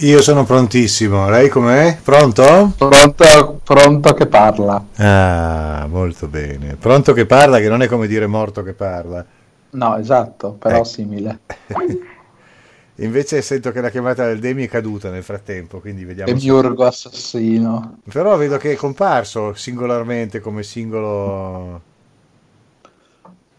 [0.00, 1.98] Io sono prontissimo, lei com'è?
[2.02, 2.72] Pronto?
[2.76, 4.84] Pronto, pronto che parla.
[4.96, 6.76] Ah, molto bene.
[6.76, 9.24] Pronto che parla, che non è come dire morto che parla.
[9.70, 10.84] No, esatto, però Eh.
[10.84, 11.40] simile.
[13.00, 16.30] Invece sento che la chiamata del Demi è caduta nel frattempo, quindi vediamo.
[16.32, 16.46] E se-
[16.84, 17.98] assassino.
[18.10, 21.82] Però vedo che è comparso singolarmente come singolo.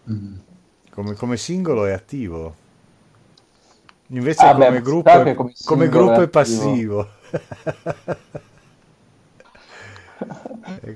[0.09, 0.35] Mm.
[0.91, 2.58] Come, come singolo è attivo.
[4.11, 7.07] Invece Ah, beh, come, ma gruppo, è- come come gruppo è passivo.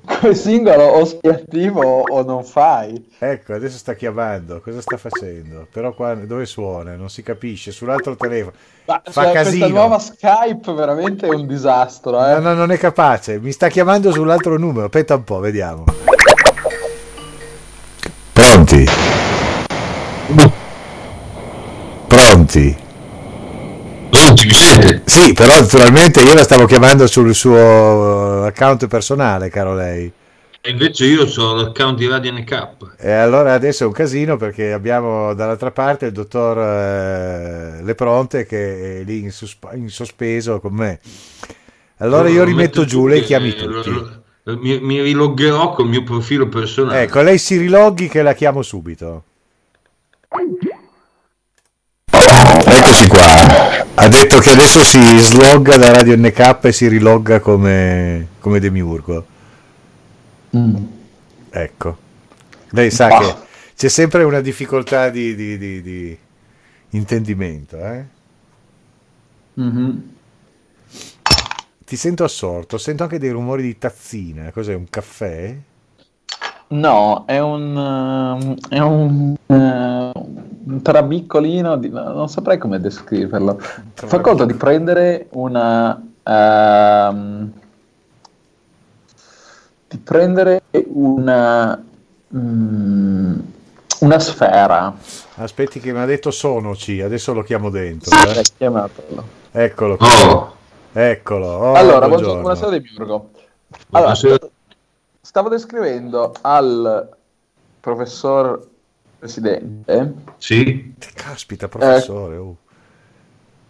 [0.05, 3.09] Come singolo o sei attivo o non fai.
[3.19, 4.59] Ecco, adesso sta chiamando.
[4.61, 5.65] Cosa sta facendo?
[5.71, 6.95] Però qua dove suona?
[6.95, 7.71] Non si capisce.
[7.71, 8.55] Sull'altro telefono.
[8.85, 9.67] Ma, Fa cioè, questa casino.
[9.67, 12.33] nuova Skype veramente è un disastro, eh.
[12.33, 13.39] No, no, non è capace.
[13.39, 14.85] Mi sta chiamando sull'altro numero.
[14.85, 15.85] Aspetta un po', vediamo.
[18.33, 18.85] Pronti?
[22.07, 22.77] Pronti?
[25.05, 30.11] Sì, però naturalmente io la stavo chiamando sul suo account personale, caro lei.
[30.65, 32.67] E invece io ho l'account di Radio NK.
[32.97, 39.01] E allora adesso è un casino perché abbiamo dall'altra parte il dottor eh, Lepronte che
[39.01, 40.99] è lì in, susp- in sospeso con me.
[41.97, 43.89] Allora io rimetto metto giù, lei chiami lo- tutti.
[43.91, 47.01] lo- lo- mi, mi riloggerò col mio profilo personale.
[47.01, 49.23] Ecco, lei si riloghi che la chiamo subito.
[52.83, 53.85] Eccoci qua.
[53.95, 59.25] Ha detto che adesso si slogga da Radio NK e si rilogga come, come Demiurgo.
[60.57, 60.75] Mm.
[61.49, 61.97] Ecco.
[62.71, 63.19] Lei sa Bah.
[63.19, 63.35] che
[63.77, 66.17] c'è sempre una difficoltà di, di- di- di
[66.89, 68.03] intendimento, eh?
[69.53, 70.09] Mhm.
[71.85, 74.51] Ti sento assorto, sento anche dei rumori di tazzina.
[74.51, 75.55] Cos'è, un caffè?
[76.67, 80.11] No, è un, ehm, è un, eh,
[80.65, 83.59] un trabiccolino, di- no, non saprei come descriverlo.
[83.93, 86.01] Fa conto di prendere una...
[86.23, 87.51] ehm,
[89.87, 91.79] di prendere una...
[92.35, 93.39] mm,
[93.99, 94.95] una sfera.
[95.35, 98.09] Aspetti che mi ha detto sonoci, adesso lo chiamo dentro.
[98.17, 98.39] eh.
[98.39, 99.23] Eh, chiamatelo.
[99.51, 100.07] Eccolo qui.
[100.07, 100.53] Oh,
[100.93, 101.45] Eccolo.
[101.47, 102.41] Oh, allora, buongiorno, buongiorno.
[102.41, 103.13] buonasera di Biurgo.
[103.91, 104.47] Allora, Buonasera.
[105.25, 107.09] Stavo descrivendo al
[107.79, 108.67] professor
[109.19, 110.93] presidente sì?
[111.13, 112.35] Caspita, professore.
[112.35, 112.57] oh.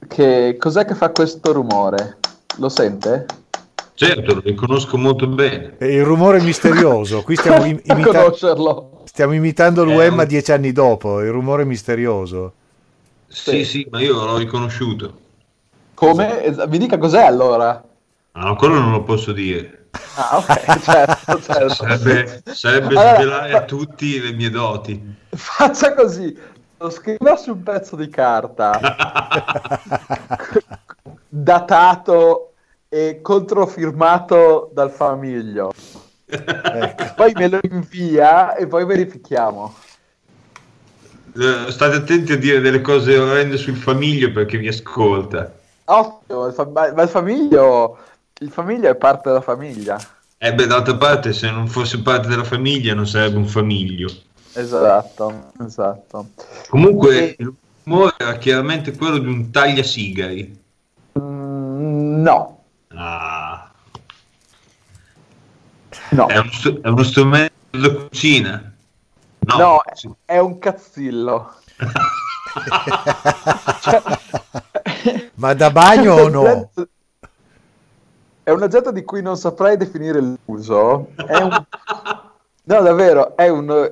[0.08, 2.18] che cos'è che fa questo rumore?
[2.58, 3.26] Lo sente?
[3.96, 5.76] Certo, lo riconosco molto bene.
[5.78, 7.22] E il rumore misterioso.
[7.22, 9.02] Qui stiamo, im- a imita- conoscerlo.
[9.06, 11.22] stiamo imitando Eh, l'UEMA un- dieci anni dopo.
[11.22, 12.54] Il rumore misterioso.
[13.28, 15.20] Sì, sì, ma io l'ho riconosciuto.
[15.94, 16.56] Come?
[16.68, 17.84] Mi dica cos'è allora?
[18.34, 19.83] No, quello non lo posso dire.
[20.16, 21.70] Ah, ok, certo, certo.
[21.70, 25.16] Sarebbe, sarebbe Allora, svelare a tutti le mie doti.
[25.30, 26.38] Faccia così,
[26.78, 28.80] lo scriva su un pezzo di carta,
[31.30, 32.54] datato
[32.90, 35.74] e controfirmato dal famiglio.
[36.28, 37.04] Ecco.
[37.16, 39.74] Poi me lo invia e poi verifichiamo.
[41.36, 45.52] Eh, State attenti a dire delle cose orrende sul famiglio perché vi ascolta.
[45.86, 47.98] Ottimo, il fa- ma il famiglio,
[48.44, 49.98] il famiglio è parte della famiglia.
[50.38, 54.12] E beh, d'altra parte, se non fosse parte della famiglia non sarebbe un famiglio.
[54.54, 56.30] Esatto, esatto.
[56.70, 57.54] Comunque, il
[57.84, 60.62] rumore era chiaramente quello di un tagliasigari.
[61.18, 62.64] Mm, no,
[62.96, 63.72] Ah,
[66.12, 68.74] no, è, uno è uno strumento da cucina?
[69.40, 70.12] No, no, sì.
[70.26, 71.56] è un cazzillo.
[73.82, 74.02] Cioè,
[75.36, 76.72] Ma da bagno o no?
[78.44, 81.08] È un oggetto di cui non saprei definire l'uso.
[81.16, 81.50] È un...
[82.66, 83.92] No, davvero, è un,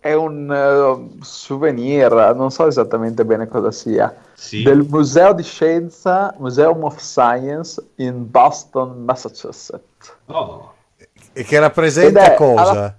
[0.00, 4.64] è un eh, souvenir, non so esattamente bene cosa sia, Sì.
[4.64, 9.80] del Museo di Scienza, Museum of Science in Boston, Massachusetts.
[10.26, 10.74] Oh,
[11.32, 12.70] E che rappresenta è cosa?
[12.70, 12.96] alla-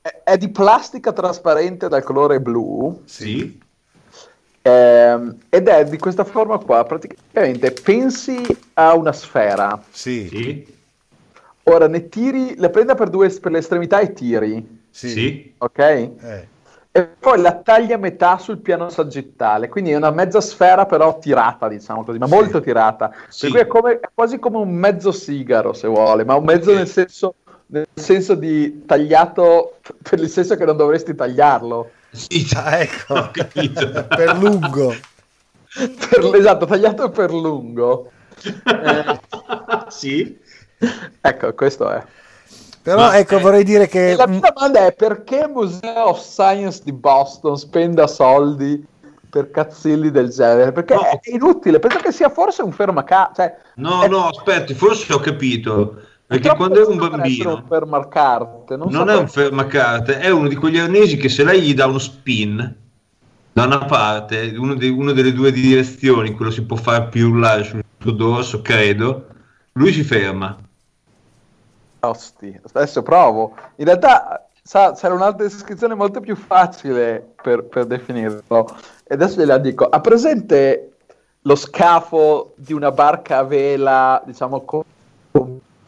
[0.00, 3.60] È, è di plastica trasparente dal colore blu sì?
[4.66, 6.84] Ehm, ed è di questa forma qua.
[6.84, 8.36] Praticamente pensi
[8.74, 9.80] a una sfera.
[9.90, 10.74] Sì, Sì?
[11.68, 15.08] Ora ne tiri, la prenda per due per le estremità e tiri, sì.
[15.08, 15.54] Sì?
[15.58, 15.78] ok?
[15.78, 16.48] Eh,
[16.92, 21.18] E poi la tagli a metà sul piano sagittale, quindi è una mezza sfera però
[21.18, 22.34] tirata, diciamo così, ma Sì.
[22.34, 23.12] molto tirata.
[23.28, 23.50] Sì.
[23.50, 26.72] Per cui è, come- è quasi come un mezzo sigaro, se vuole, ma un mezzo
[26.72, 27.34] nel senso,
[27.66, 29.78] nel senso di tagliato
[30.08, 31.90] per il senso che non dovresti tagliarlo.
[32.16, 33.14] Sì, Ah, ecco.
[33.14, 34.06] ho capito.
[34.08, 34.94] per lungo.
[35.74, 38.10] Per- esatto, tagliato per lungo.
[38.42, 39.20] Eh,
[39.88, 40.38] sì?
[41.20, 42.02] ecco, questo è.
[42.82, 44.12] Però Ma- ecco, vorrei dire che...
[44.12, 48.84] E la mia domanda è perché il Museo of Science di Boston spenda soldi
[49.28, 51.02] per cazzilli del genere, perché No.
[51.02, 55.18] è inutile, penso che sia forse un fermaca, cioè No, è- no, aspetti, forse ho
[55.18, 56.00] capito.
[56.26, 59.28] È Perché quando ero un piccolo per essere bambino, un fermacarte, non, non è un
[59.28, 62.76] fermacarte, è uno di quegli arnesi che se lei gli dà uno spin
[63.52, 67.84] da una parte, uno, dei- uno delle due direzioni, quello si può fare pirullare sul
[67.98, 69.28] suo dorso, credo,
[69.72, 70.58] lui si ferma.
[72.00, 73.54] Osti, adesso provo.
[73.76, 78.76] In realtà sa, c'era un'altra descrizione molto più facile per, per definirlo.
[79.04, 79.88] E adesso gliela dico.
[79.88, 80.90] Ha presente
[81.42, 84.64] lo scafo di una barca a vela, diciamo,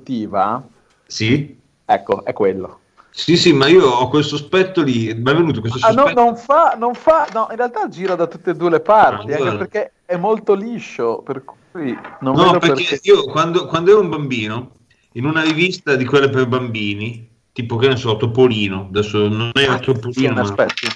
[0.08, 0.66] conduttiva?
[1.06, 1.58] Sì?
[1.84, 2.80] Ecco, è quello.
[3.10, 6.20] Sì, sì, ma io ho quel sospetto lì, mi è venuto questo Ah, no, sospetto.
[6.22, 9.36] non fa, non fa, no, in realtà gira da tutte e due le parti, Ah,
[9.36, 13.00] anche perché è molto liscio, per cui non No, vedo perché perché.
[13.02, 14.72] io quando, quando ero un bambino,
[15.12, 19.74] in una rivista di quelle per bambini, tipo che ne so, Topolino, adesso non era
[19.74, 20.86] Ah, sì, Topolino, ma aspetti.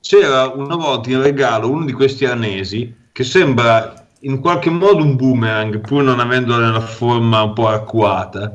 [0.00, 5.16] c'era una volta in regalo uno di questi arnesi che sembra in qualche modo un
[5.16, 8.52] boomerang, pur non avendo la forma un po' arcuata.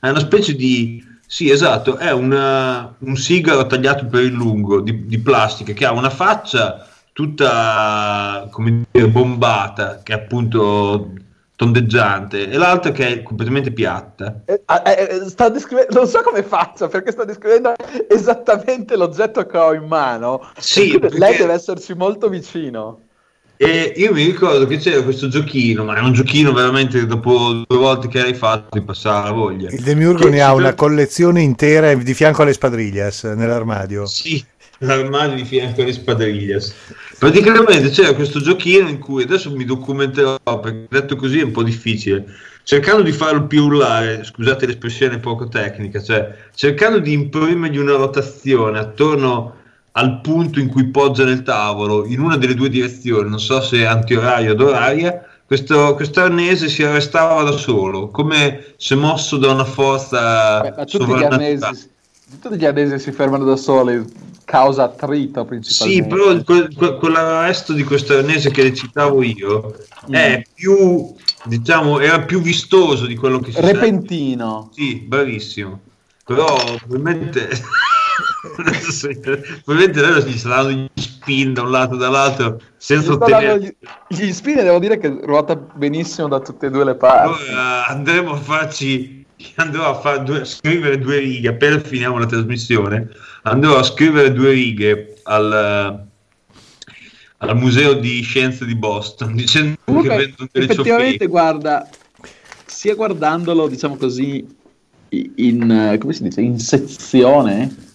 [0.00, 1.04] È una specie di...
[1.26, 5.92] Sì, esatto, è una- un sigaro tagliato per il lungo di, di plastica che ha
[5.92, 11.12] una faccia tutta, come dire, bombata, che è appunto
[11.54, 14.42] tondeggiante, e l'altra che è completamente piatta.
[14.44, 17.74] Eh, eh, eh, sta descrivendo, non so come faccia perché sta descrivendo
[18.08, 20.48] esattamente l'oggetto che ho in mano.
[20.56, 23.00] Sì, perché- lei deve esserci molto vicino.
[23.60, 27.76] E io mi ricordo che c'era questo giochino, ma è un giochino veramente dopo due
[27.76, 29.68] volte che hai fatto ti passava la voglia.
[29.70, 34.06] Il Demiurgo ne ha una collezione intera di fianco alle spadriglias nell'armadio.
[34.06, 34.44] Sì,
[34.78, 36.72] l'armadio di fianco alle spadriglias.
[37.18, 41.64] Praticamente c'era questo giochino in cui adesso mi documenterò perché detto così è un po'
[41.64, 42.26] difficile.
[42.62, 49.57] Cercando di farlo pirullare, scusate l'espressione poco tecnica, cioè cercando di imprimergli una rotazione attorno
[49.98, 53.84] al punto in cui poggia nel tavolo in una delle due direzioni, non so se
[53.84, 59.64] antioraria o d'oraria, questo, questo arnese si arrestava da solo, come se mosso da una
[59.64, 61.90] forza Beh, tutti gli, arnesi,
[62.40, 64.04] tutti gli arnesi si fermano da soli,
[64.44, 66.08] causa attrito Sì, principalmente.
[66.14, 69.74] però il- quel- quel- quell'arresto di questo arnese che citavo io
[70.08, 70.12] Mm.
[70.14, 73.66] è più, diciamo, era più vistoso di quello che si sa.
[73.66, 74.70] Repentino.
[74.74, 75.80] Sì, bravissimo.
[76.24, 77.48] Però probabilmente,
[79.64, 83.76] probabilmente loro gli saranno gli spin da un lato e dall'altro senza ottenere.
[84.08, 87.48] Gli, gli spine devo dire che ruota benissimo da tutte e due le parti.
[87.48, 89.24] Allora andremo a farci,
[89.56, 93.08] andrò a far due- scrivere due righe appena finiamo la trasmissione.
[93.42, 96.06] Andrò a scrivere due righe al,
[97.38, 101.26] al Museo di Scienze di Boston dicendo che Comunque, vendono delle effettivamente, ciofeche.
[101.26, 101.88] guarda,
[102.66, 104.46] sia guardandolo, diciamo così,
[105.08, 107.86] in, come si dice, in sezione,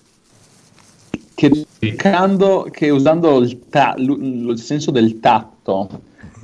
[1.35, 5.89] che, toccando- che usando il, ta- l- il senso del tatto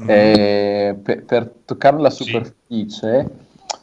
[0.07, 2.23] eh, per, per toccare la Sì.
[2.23, 3.29] superficie,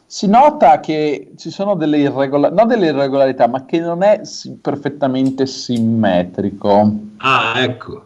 [0.05, 4.57] si nota che ci sono delle irregolarità, non delle irregolarità, ma che non è si-
[4.61, 6.93] perfettamente simmetrico.
[7.17, 8.05] Ah, ecco.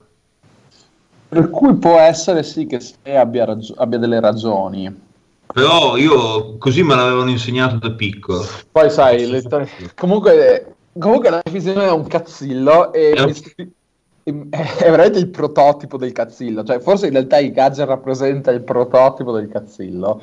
[1.30, 5.10] Per cui può essere sì che se abbia, ragio- abbia delle ragioni.
[5.54, 8.44] Però io così me l'avevano insegnato da piccolo.
[8.72, 9.44] Poi sai, le
[9.96, 13.26] comunque, comunque la visione è un cazzillo e Eh.
[13.26, 13.72] mi stupi-
[14.24, 14.32] è
[14.90, 19.48] veramente il prototipo del cazzillo, cioè forse in realtà il gadget rappresenta il prototipo del
[19.50, 20.22] cazzillo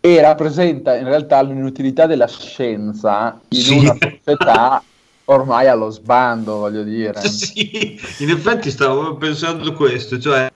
[0.00, 3.78] e rappresenta in realtà l'inutilità della scienza in Sì.
[3.78, 4.84] una società
[5.24, 7.20] ormai allo sbando, voglio dire.
[7.24, 10.50] Sì, in effetti stavo pensando questo, cioè,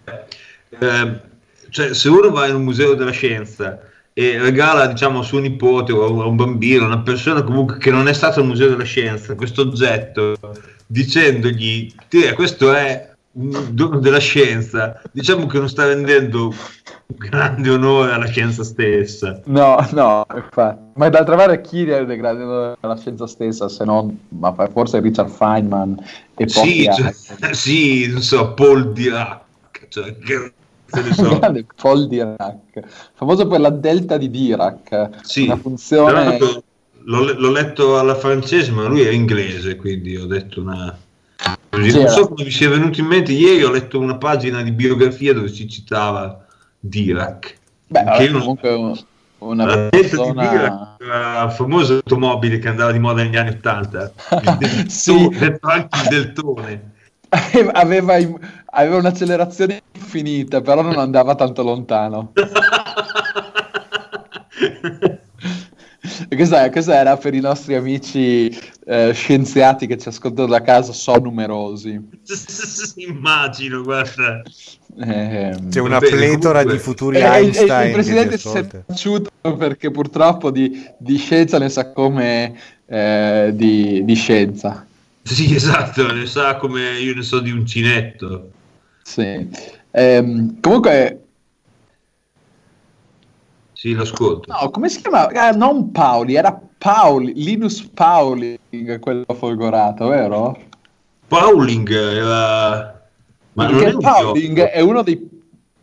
[0.78, 1.21] ehm,
[1.71, 3.78] cioè, se uno va in un museo della scienza
[4.14, 8.09] e regala diciamo a suo nipote o a un bambino, una persona comunque che non
[8.09, 10.37] è stata al museo della scienza, questo oggetto,
[10.87, 17.71] dicendogli, "Ti, questo è un dono della scienza, diciamo che non sta rendendo un grande
[17.71, 19.40] onore alla scienza stessa.
[19.47, 20.81] No, no, infatti.
[20.95, 25.97] Ma d'altra parte chi è degradando la scienza stessa, se non ma forse Richard Feynman
[26.37, 29.40] e pochi Sì, cioè, sì, non so, Paul Dirac,
[29.88, 30.52] cioè, che
[31.13, 31.39] so.
[31.39, 32.81] Grande Paul Dirac,
[33.15, 36.39] famoso per la delta di Dirac, Sì, una funzione
[37.05, 40.97] L'ho, l'ho letto alla francese, ma lui è inglese, quindi ho detto una.
[41.69, 41.99] così.
[41.99, 43.33] Non so come mi sia venuto in mente.
[43.33, 46.47] Ieri ho letto una pagina di biografia dove si citava
[46.79, 47.57] Dirac.
[47.89, 48.99] Beh, che non- comunque un-
[49.39, 53.51] una La testa di persona Dirac la famosa automobile che andava di moda negli anni
[53.51, 54.13] Ottanta.
[54.61, 55.13] Il Sì.
[55.29, 56.92] deltone, detto anche il deltone.
[57.73, 58.17] aveva,
[58.67, 62.33] aveva un'accelerazione infinita, però non andava tanto lontano.
[66.29, 68.49] E questa, questa era per i nostri amici
[68.87, 72.01] eh, scienziati che ci ascoltano da casa sono numerosi.
[72.97, 74.43] Immagino, guarda.
[74.99, 77.87] Eh, C'è una bene, pletora comunque- di futuri eh, Einstein.
[77.87, 84.05] il, presidente si è taciuto perché purtroppo di, di scienza ne sa come eh, di,
[84.05, 84.87] di scienza.
[85.23, 88.50] Sì, esatto, ne sa come io ne so di uncinetto.
[89.02, 89.49] Sì.
[89.91, 91.19] Ehm, comunque,
[93.73, 94.52] Sì, l'ascolto.
[94.52, 95.26] no, come si chiama?
[95.29, 100.57] Ah, non Paoli, era Paoli, Linus Pauling, quello folgorato, vero?
[101.26, 103.00] Pauling era...
[103.55, 104.71] Ma non è Perché Pauling gioco.
[104.71, 105.29] è uno dei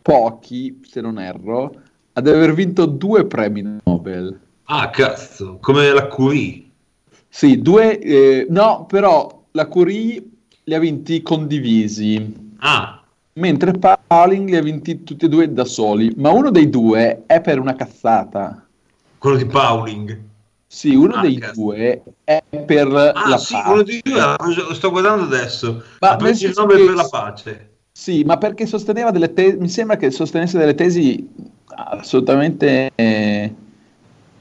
[0.02, 1.82] pochi, se non erro,
[2.12, 4.40] ad aver vinto due premi Nobel.
[4.64, 6.69] Ah, cazzo, come la Curie.
[7.32, 10.22] Sì, due, eh, no, però la Curie
[10.64, 13.02] li ha vinti condivisi, Ah,
[13.34, 17.40] mentre Pauling li ha vinti tutti e due da soli, ma uno dei due è
[17.40, 18.66] per una cazzata.
[19.18, 20.18] quello di Pauling.
[20.66, 21.60] Sì, uno Ah, dei cazzo.
[21.60, 23.70] due è per Ah, la sì, pace.
[23.72, 24.36] uno di due,
[24.68, 25.82] lo sto guardando adesso.
[26.00, 27.68] Ma ha preso il Nobel che- per la pace.
[27.92, 31.28] Sì, ma perché sosteneva delle tesi, mi sembra che sostenesse delle tesi
[31.74, 32.90] assolutamente...
[32.94, 33.54] eh.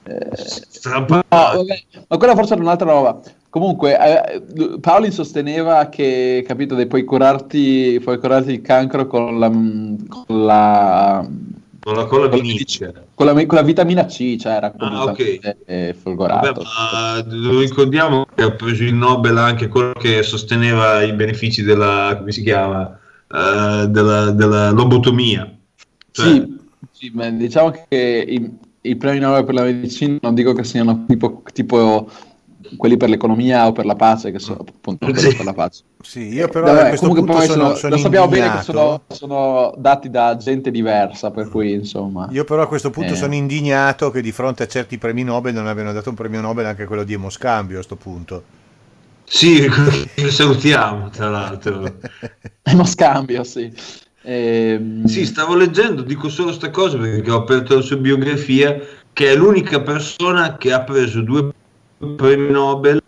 [0.09, 3.19] No, vabbè, ma quella forse era un'altra roba.
[3.49, 4.41] Comunque, eh,
[4.79, 11.27] Paoli sosteneva che, capito, puoi curarti, puoi curarti il cancro con la, con la,
[11.79, 12.41] Con la colla con
[13.15, 15.15] con la- con la vitamina C, cioè era Ah, ok.
[15.15, 16.61] completamente eh, Vabbè, folgorato.
[17.27, 22.31] lo ricordiamo che ha preso il Nobel anche quello che sosteneva i benefici della, come
[22.31, 22.97] si chiama,
[23.31, 25.51] Eh, della, della lobotomia.
[26.11, 26.57] Cioè, Sì,
[26.91, 31.43] sì, ma diciamo che i premi Nobel per la medicina non dico che siano tipo,
[31.53, 32.09] tipo
[32.77, 35.35] quelli per l'economia o per la pace, che sono appunto quelli Sì.
[35.35, 35.83] per la pace.
[36.01, 38.41] Sì, io però Vabbè, a questo comunque punto poi sono, sono- sono lo sappiamo bene
[38.49, 38.71] che indignato.
[38.71, 42.27] sono, sono dati da gente diversa, per cui insomma.
[42.31, 43.15] Io però a questo punto Eh.
[43.15, 46.65] sono indignato che di fronte a certi premi Nobel non abbiano dato un premio Nobel
[46.65, 48.43] anche quello di Emoscambio a questo punto.
[49.23, 49.65] Sì,
[50.15, 51.83] lo salutiamo tra l'altro.
[52.61, 53.71] È uno scambio, sì.
[54.21, 58.79] Ehm, Sì, stavo leggendo, dico solo sta cosa perché ho aperto la sua biografia,
[59.13, 61.51] che è l'unica persona che ha preso due
[62.15, 63.01] premi Nobel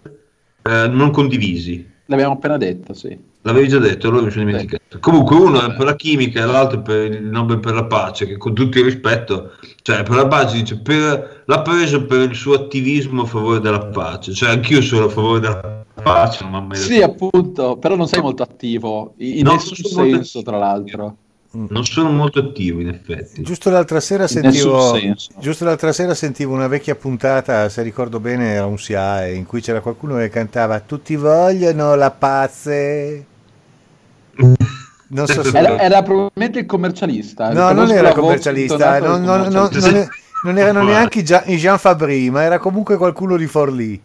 [0.63, 1.89] eh, non condivisi.
[2.05, 3.17] L'abbiamo appena detto, sì.
[3.43, 4.99] L'avevi già detto, allora mi sono dimenticato.
[4.99, 8.37] Comunque uno è per la chimica e l'altro per il Nobel per la pace, che
[8.37, 12.53] con tutto il rispetto, cioè per la pace dice, per- l'ha preso per il suo
[12.53, 16.59] attivismo a favore della pace, cioè anch'io sono a favore della pace, non mi ha
[16.61, 20.39] mai Sì, appunto, però non sei molto attivo, in No, nessun non sono molto senso,
[20.39, 20.51] attivo.
[20.51, 21.15] tra l'altro.
[21.51, 23.41] non sono molto attivo in effetti.
[23.41, 24.97] Giusto l'altra sentivo,
[25.39, 29.61] giusto l'altra sera sentivo una vecchia puntata, se ricordo bene era un SIAE, in cui
[29.61, 33.25] c'era qualcuno che cantava Tutti vogliono la pace.
[35.07, 35.57] Non so se...
[35.57, 37.51] Era, era probabilmente il commercialista.
[37.51, 39.69] No, non era commercialista, non, non- non-
[40.43, 44.01] non erano neanche i Jean Fabry, ma era comunque qualcuno di Forlì.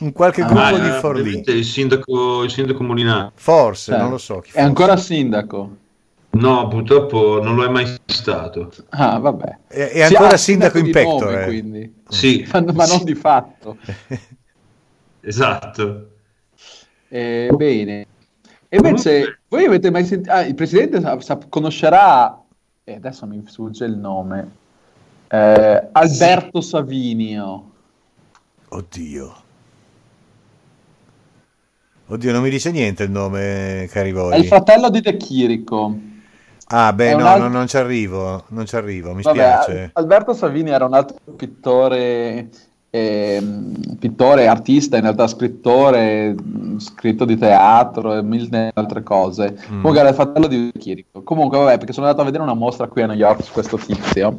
[0.00, 1.42] Un qualche Ah, gruppo Ah, di era Forlì.
[1.46, 3.30] il sindaco, il sindaco Molinari.
[3.34, 4.38] Forse, Cioè, non lo so.
[4.40, 5.76] chi È ancora sindaco.
[6.32, 8.72] No, purtroppo non lo è mai stato.
[8.90, 9.58] Ah, vabbè.
[9.66, 11.32] È, è ancora Sì, ah, sindaco in pectore.
[11.32, 11.94] nome, quindi.
[12.08, 13.76] Sì, Ma, ma non di fatto.
[15.20, 16.10] esatto.
[17.08, 18.06] Eh, bene.
[18.68, 20.32] E invece, voi avete mai sentito...
[20.32, 22.40] Ah, il presidente sa- sa- conoscerà...
[22.84, 24.50] E adesso mi sfugge il nome.
[25.28, 27.70] Eh, Alberto Savinio.
[28.68, 29.39] Oddio.
[32.10, 34.44] Oddio, non mi dice niente il nome, È il Carivoli.
[34.46, 35.96] fratello di De Chirico.
[36.72, 39.90] Ah, beh, no, altro- no, non ci arrivo, non ci arrivo, mi Vabbè, spiace.
[39.94, 42.48] Alberto Savini era un altro pittore,
[42.90, 49.52] ehm, pittore, artista, in realtà scrittore, mh, scritto di teatro e mille altre cose.
[49.52, 49.66] Mm.
[49.80, 51.22] Comunque era il fratello di Chirico.
[51.22, 53.76] Comunque, vabbè, perché sono andato a vedere una mostra qui a New York su questo
[53.76, 54.38] tizio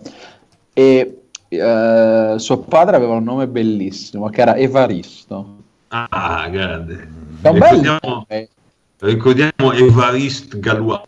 [0.74, 5.58] e eh, suo padre aveva un nome bellissimo che era Evaristo.
[5.90, 7.20] Ah, grande.
[7.42, 8.50] Ricordiamo, nome.
[9.00, 11.02] ricordiamo Evariste Galois,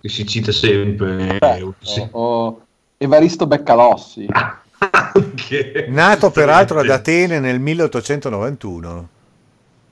[0.00, 1.38] che si cita sempre.
[1.40, 2.06] Certo, Sì.
[2.12, 2.60] o
[2.96, 4.26] Evaristo Beccalossi.
[5.88, 9.08] Nato peraltro ad Atene nel 1891.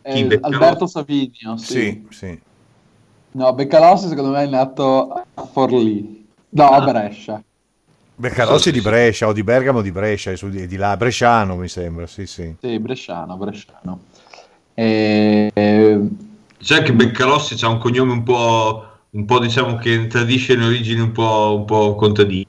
[0.02, 0.38] Eh?
[0.40, 1.72] Alberto Savinio, sì.
[1.72, 2.40] Sì, sì.
[3.32, 6.26] No, Beccalossi secondo me è nato a Forlì.
[6.50, 6.84] No, a Ah.
[6.84, 7.42] Brescia.
[8.14, 8.80] Beccalossi di.
[8.80, 12.54] Brescia o di Bergamo di Brescia, è di là, bresciano mi sembra, sì, sì.
[12.60, 14.00] Sì, bresciano, bresciano.
[14.74, 15.50] E...
[16.58, 21.00] C'è che Beccalossi ha un cognome un po', un po' diciamo che tradisce le origini
[21.00, 22.46] un po', un po' contadine.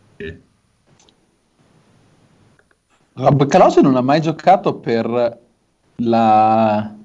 [3.14, 5.40] Beccalossi non ha mai giocato per
[5.98, 6.96] la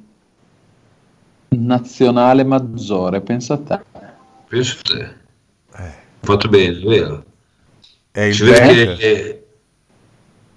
[1.49, 3.81] nazionale maggiore, pensa a te.
[4.49, 5.17] Penso te.
[5.77, 7.25] Eh, fatto bene, vero?
[8.11, 9.47] è Si vede che,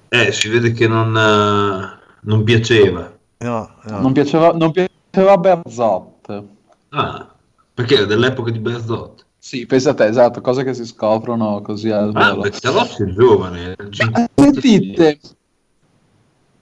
[0.09, 3.10] eh, si vede che non, eh, non piaceva.
[3.41, 3.99] No, no.
[3.99, 6.43] Non piaceva, non piaceva Berzot.
[6.89, 7.33] Ah,
[7.73, 9.25] perché era dell'epoca di Berzot.
[9.37, 12.35] Sì, pensa a te, esatto, cose che si scoprono così al Ah.
[12.35, 13.75] Berzalossi è giovane.
[13.77, 14.29] Ma 56.
[14.35, 15.19] Sentite,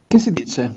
[0.07, 0.75] che si dice?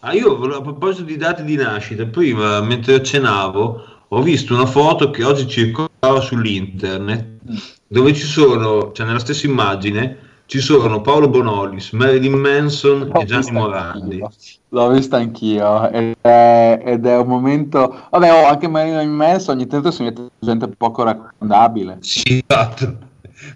[0.00, 5.10] Ah, io a proposito di date di nascita, prima mentre cenavo ho visto una foto
[5.10, 7.38] che oggi circolava sull'internet
[7.86, 13.24] dove ci sono, cioè nella stessa immagine, ci sono Paolo Bonolis, Marilyn Manson L'ho e
[13.24, 14.20] Gianni Morandi.
[14.20, 14.30] anch'io.
[14.68, 18.06] L'ho vista anch'io ed è, ed è un momento...
[18.10, 21.98] Vabbè, oh, anche Marilyn Manson ogni tanto si mette gente poco raccomandabile.
[22.00, 22.98] Sì, esatto.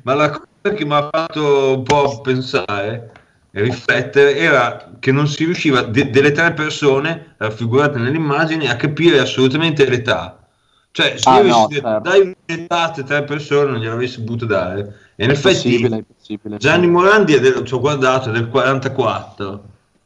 [0.03, 3.13] Ma la cosa che mi ha fatto un po' pensare
[3.51, 9.19] e riflettere era che non si riusciva, de- delle tre persone raffigurate nell'immagine, a capire
[9.21, 10.39] assolutamente l'età.
[10.91, 12.01] Cioè, se Ah, io no, certo.
[12.11, 14.97] dai queste tre persone, non gliel'avessi potuto dare.
[15.17, 16.57] E in effetti Impossibile, impossibile.
[16.57, 19.63] Gianni Morandi è del, ci ho guardato, è del 44.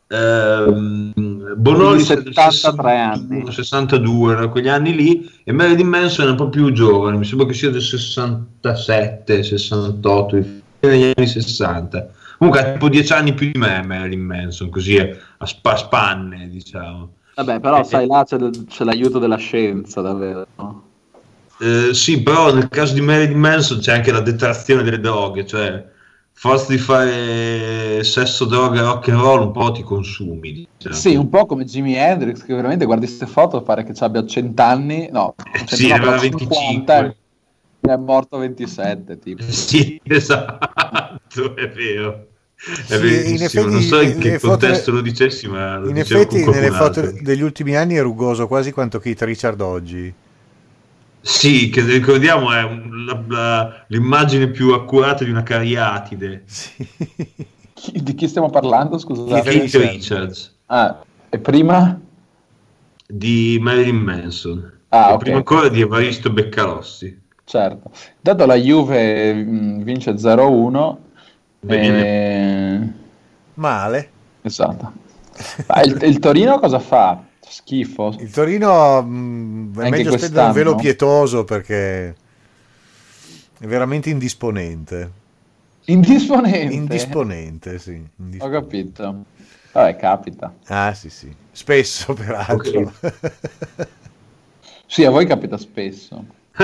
[0.09, 3.53] Ehm, Bonolis è del 73 anni.
[3.53, 7.47] 62, era quegli anni lì, e Marilyn Manson è un po' più giovane, mi sembra
[7.47, 10.45] che sia del 67, 68,
[10.81, 12.11] negli anni 60.
[12.39, 17.13] Comunque ha tipo 10 anni più di me Marilyn Manson, così a, spa- spanne, diciamo.
[17.37, 18.37] Vabbè, però Eh, sai, là c'è,
[18.69, 20.47] c'è l'aiuto della scienza, davvero.
[21.63, 25.85] Eh, sì, però nel caso di Marilyn Manson c'è anche la detrazione delle droghe, cioè
[26.33, 30.67] forza di fare sesso, droga, rock and roll, un po' ti consumi.
[30.77, 30.95] Diciamo.
[30.97, 34.61] Sì, un po' come Jimi Hendrix, che veramente guardi queste foto, pare che abbia 100
[34.63, 36.57] anni, no, Eh, 100 sì, no, aveva però 25.
[36.57, 37.17] 50,
[37.93, 39.43] è morto a 27, tipo.
[39.47, 42.27] Sì, esatto, è vero.
[42.57, 43.37] È Sì, verissimo.
[43.37, 46.45] in effetti non so in che le foto- contesto lo dicessi, ma lo In effetti
[46.45, 47.19] nelle foto altro.
[47.21, 50.13] degli ultimi anni è rugoso quasi quanto Keith Richard oggi.
[51.23, 56.43] Sì, che ricordiamo è un- la- la- l'immagine più accurata di una cariatide.
[56.47, 56.87] Sì.
[57.75, 59.49] Chi- di chi stiamo parlando, scusate?
[59.49, 60.57] Keith Keith Richards.
[60.67, 61.99] Ah, e prima?
[63.07, 64.73] di Marilyn Manson.
[64.89, 65.19] Ah, e ok.
[65.19, 67.21] prima ancora di Evaristo Beccalossi.
[67.45, 67.91] Certo.
[68.21, 70.99] Dato la Juve mh, vince 0-1,
[71.61, 72.05] Bene.
[72.07, 72.89] eh,
[73.55, 74.11] Male.
[74.43, 74.93] esatto.
[75.67, 77.23] Ah, il, il Torino cosa fa?
[77.53, 78.17] Schifo.
[78.19, 82.09] Il Torino mh, è Anche meglio stendere un velo pietoso perché
[83.59, 85.21] è veramente indisponente.
[85.85, 86.75] Indisponente.
[86.75, 87.91] Indisponente, sì.
[87.91, 88.61] Ho indisponente.
[88.61, 89.25] capito.
[89.73, 90.55] Vabbè, capita.
[90.69, 91.31] Ah, sì, sì.
[91.51, 92.91] Spesso, peraltro.
[94.87, 96.25] Sì, a voi capita spesso.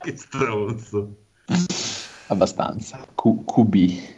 [0.00, 1.16] che stronzo.
[2.26, 2.98] Abbastanza.
[3.14, 4.14] Q- QB.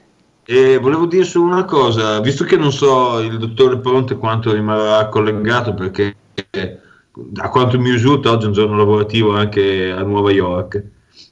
[0.50, 5.06] E volevo dire solo una cosa, visto che non so il dottore Pronte quanto rimarrà
[5.08, 6.16] collegato, perché
[6.52, 6.78] eh,
[7.36, 10.82] a quanto mi risulta oggi è un giorno lavorativo anche a Nuova York.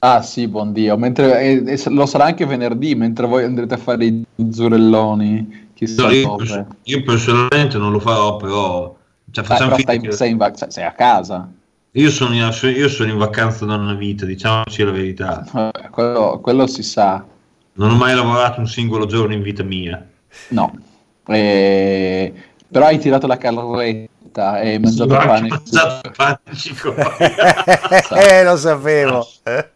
[0.01, 0.99] Ah sì, buon Dio.
[0.99, 5.71] Mentre, e- e lo sarà anche venerdì, mentre voi andrete a fare i zurelloni.
[5.73, 8.95] Chissà No, io, pers- io personalmente non lo farò, però
[9.31, 11.49] cioè, Eh, facciamo però finta stai, che- sei, in sei a casa.
[11.93, 15.73] io, sono in, io sono in vacanza da una vita, diciamoci la verità.
[15.91, 17.25] Quello, quello si sa.
[17.77, 20.05] Non ho mai lavorato un singolo giorno in vita mia.
[20.49, 20.75] No.
[21.27, 22.33] Eh,
[22.71, 25.49] però hai tirato la carretta e hai mangiato anche pane.
[25.49, 27.15] mangiato pane e cicoria.
[28.17, 29.27] eh, lo sapevo.
[29.43, 29.69] Eh.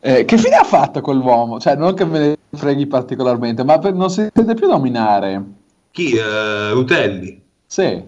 [0.00, 1.58] Eh, che fine ha fatto quell'uomo?
[1.58, 5.42] Cioè, non che me ne freghi particolarmente, ma per- non si sente più nominare.
[5.90, 6.12] Chi?
[6.12, 7.42] Eh, Rutelli?
[7.66, 8.02] Sì.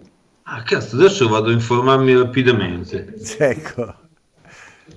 [0.45, 3.15] Ah, cazzo, adesso vado a informarmi rapidamente.
[3.39, 3.95] ecco.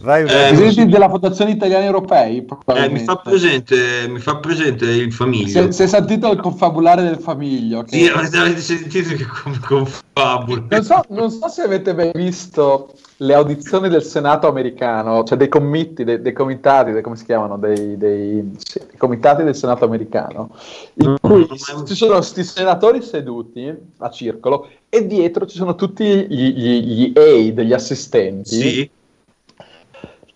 [0.02, 0.56] Vai, Eh, vai.
[0.56, 5.68] Presidenti della Fondazione Italiani Europei, Eh, mi, fa presente, mi fa presente il Si famiglio.
[5.68, 7.84] è, si è sentito il confabulare del famiglio.
[7.84, 10.64] che- Sì, avete, avete sentito che con, confabula.
[10.70, 15.48] Non so, non so se avete mai visto le audizioni del Senato americano, cioè dei
[15.48, 18.52] commiti, dei, dei comitati, dei- come si chiamano, dei, dei-
[18.98, 20.50] comitati del Senato americano,
[20.96, 21.48] in No, cui
[21.86, 27.14] ci sono questi senatori seduti a circolo e dietro ci sono tutti gli, gli, gli
[27.18, 28.90] aide, gli assistenti, Sì,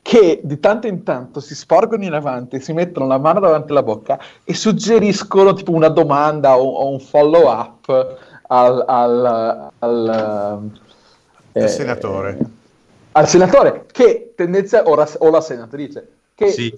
[0.09, 3.83] che di tanto in tanto si sporgono in avanti, si mettono la mano davanti alla
[3.83, 8.17] bocca e suggeriscono tipo una domanda o, o un follow up
[8.47, 10.71] al, al, al,
[11.51, 12.39] eh, senatore.
[13.11, 16.75] al senatore che tendenza o, la- o la senatrice che sì.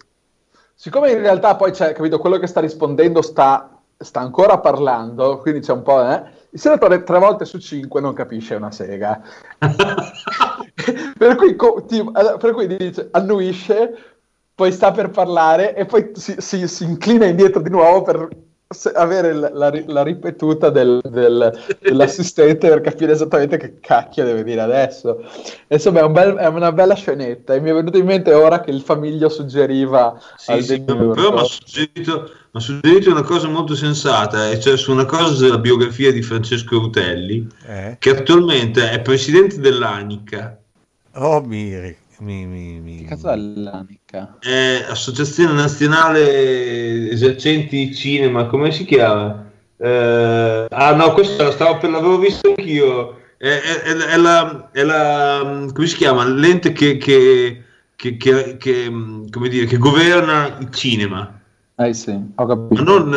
[0.76, 3.71] siccome in realtà poi c'è capito quello che sta rispondendo sta,
[4.04, 8.14] sta ancora parlando quindi c'è un po' eh, il senatore tre volte su cinque non
[8.14, 9.22] capisce una sega.
[11.18, 11.56] Per cui,
[12.14, 13.96] allora, per cui dice, annuisce,
[14.56, 18.28] poi sta per parlare e poi si, si- si inclina indietro di nuovo per
[18.94, 24.62] avere la, la, la ripetuta del, del, dell'assistente per capire esattamente che cacchio deve dire
[24.62, 25.24] adesso.
[25.68, 28.62] Insomma, è, un bel, è, una bella scenetta e mi è venuto in mente ora
[28.62, 33.76] che il famiglio suggeriva sì, al sì, però mi ha suggerito, suggerito, una cosa molto
[33.76, 37.96] sensata, e cioè su una cosa della biografia di Francesco Rutelli, eh?
[37.98, 40.60] che attualmente è presidente dell'ANICA.
[41.14, 41.98] Oh, Miri.
[42.20, 42.98] Mi, mi, mi...
[42.98, 44.38] Che cazzo è l'ANICA?
[44.40, 49.50] È Associazione Nazionale Esercenti Cinema, come si chiama?
[49.78, 53.20] Eh, ah no, questo stavo per l'avevo visto anch'io.
[53.38, 56.24] È, è, è, la, è la, come si chiama?
[56.26, 57.64] L'ente che, che,
[57.96, 58.92] che, che,
[59.32, 61.41] come dire, che governa il cinema.
[61.86, 62.84] Eh sì, ho capito.
[62.84, 63.14] non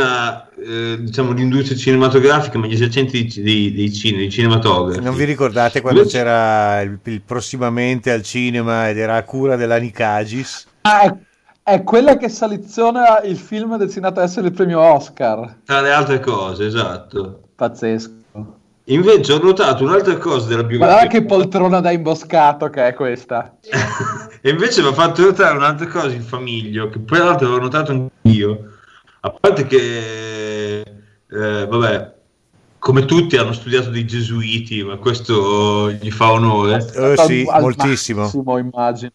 [0.57, 5.03] eh, diciamo l'industria cinematografica, ma gli esercenti di, di, di, cine, di cinematografi.
[5.03, 6.19] Non vi ricordate quando Invece...
[6.19, 10.67] c'era il, il, prossimamente al cinema ed era a cura della Nicagis?
[10.83, 11.15] Ah,
[11.63, 15.57] è quella che seleziona il film destinato a essere il premio Oscar.
[15.65, 17.41] Tra le altre cose, esatto.
[17.55, 18.23] Pazzesco.
[18.89, 20.97] Invece ho notato un'altra cosa della biografia.
[20.97, 23.57] Guarda che poltrona da imboscato che è questa.
[24.47, 27.93] e invece mi ha fatto notare un'altra cosa in famiglia, che poi l'altro avevo notato
[27.93, 28.73] anch'io.
[29.21, 32.15] A parte che, eh, vabbè,
[32.79, 36.87] come tutti hanno studiato dei gesuiti, ma questo gli fa onore.
[36.95, 38.21] Eh, sì, al, moltissimo.
[38.21, 39.13] Massimo, immagino.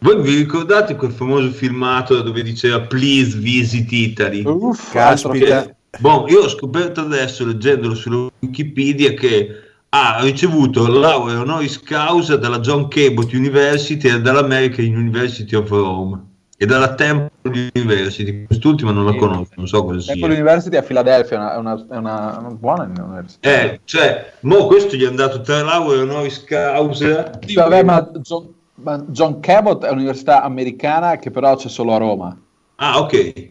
[0.00, 4.42] Voi vi ricordate quel famoso filmato dove diceva Please visit Italy?
[4.44, 5.62] Uff, caspita.
[5.62, 12.36] Che Boh, io ho scoperto adesso, leggendolo su Wikipedia, che ha ricevuto laurea honoris causa
[12.36, 18.44] dalla John Cabot University e dall'American University of Rome e dalla Temple University.
[18.46, 20.12] Quest'ultima non la conosco, non so cosa sia.
[20.12, 23.48] Temple University a Filadelfia è una, è una, una buona università.
[23.48, 27.32] Eh, cioè, mo questo gli è andato tre lauree honoris causa.
[27.44, 31.98] Sì, vabbè, ma John, ma John Cabot è un'università americana che però c'è solo a
[31.98, 32.38] Roma.
[32.76, 33.50] Ah, ok.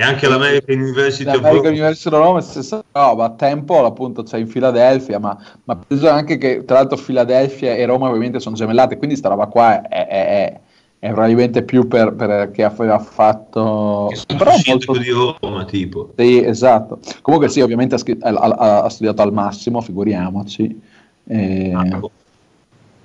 [0.00, 4.38] E anche l'American University L'American University of Rome è stessa roba, a tempo appunto c'è
[4.38, 8.96] in Filadelfia, ma, ma penso anche che tra l'altro Filadelfia e Roma ovviamente sono gemellate,
[8.96, 10.60] quindi sta roba qua è, è, è,
[11.00, 14.10] è probabilmente più per, per che aveva fatto...
[14.26, 14.96] Però molto...
[14.96, 16.14] di Roma tipo.
[16.16, 17.00] Sì, esatto.
[17.20, 20.80] Comunque sì, ovviamente ha, scritto, ha, ha, studiato al massimo, figuriamoci.
[21.26, 21.72] E...
[21.74, 22.00] Ah,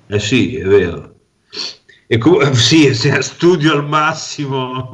[0.06, 1.12] eh sì, è vero.
[2.08, 4.90] E com- sì, studio al massimo.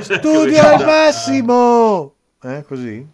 [0.00, 2.14] studio al massimo!
[2.42, 3.06] Eh, così?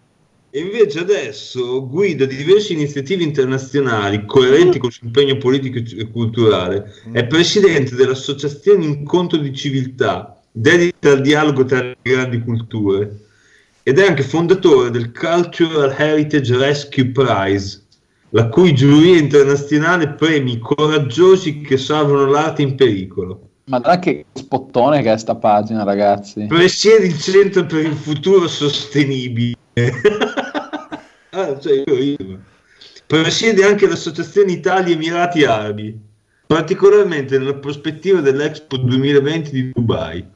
[0.51, 6.94] E invece adesso guida diverse iniziative internazionali coerenti con il suo impegno politico e culturale.
[7.12, 13.27] È presidente dell'Associazione Incontro di Civiltà, dedita al dialogo tra le grandi culture.
[13.83, 17.83] Ed è anche fondatore del Cultural Heritage Rescue Prize,
[18.31, 23.49] la cui giuria internazionale premi i coraggiosi che salvano l'arte in pericolo.
[23.64, 26.47] Ma dai che spottone che è sta pagina, ragazzi.
[26.47, 29.57] Presiede il Centro per il Futuro Sostenibile.
[31.31, 32.41] ah, cioè, io
[33.07, 35.99] Presiede anche l'Associazione Italia Emirati Arabi,
[36.47, 40.27] particolarmente nella prospettiva dell'Expo 2020 di Dubai.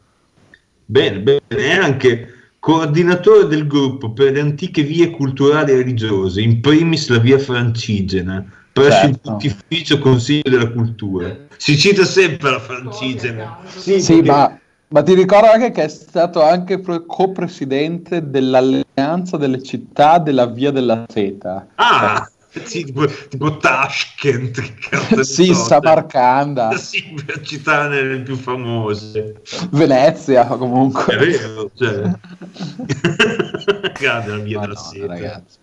[0.84, 6.60] Bene, bene, è anche coordinatore del gruppo per le antiche vie culturali e religiose, in
[6.60, 8.40] primis la via Francigena,
[8.72, 9.08] presso certo.
[9.08, 11.36] il Pontificio Consiglio della Cultura.
[11.56, 13.58] Si cita sempre la Francigena.
[13.66, 14.30] Sì, sì perché...
[14.30, 20.70] ma, ma, ti ricordo anche che è stato anche co-presidente dell'Alleanza delle città della Via
[20.70, 21.66] della Seta.
[21.74, 22.30] Ah!
[22.64, 31.18] Sì, tipo, tipo Tashkent, sì, Samarcanda, sì, per citare le più famose, Venezia comunque, è
[31.18, 32.10] vero, cioè.
[33.98, 35.58] grande la via della seta, ragazzi.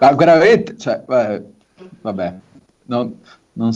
[0.00, 2.34] Ma veramente, cioè, vabbè,
[2.86, 3.16] non,
[3.52, 3.70] non,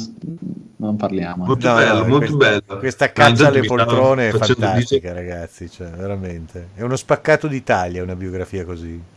[0.76, 1.44] non, parliamo.
[1.44, 2.80] Molto no, bello, no, molto questa, bello.
[2.80, 6.70] Questa caccia alle poltrone è fantastica, ragazzi, cioè, veramente.
[6.74, 9.16] È uno spaccato d'Italia una biografia così.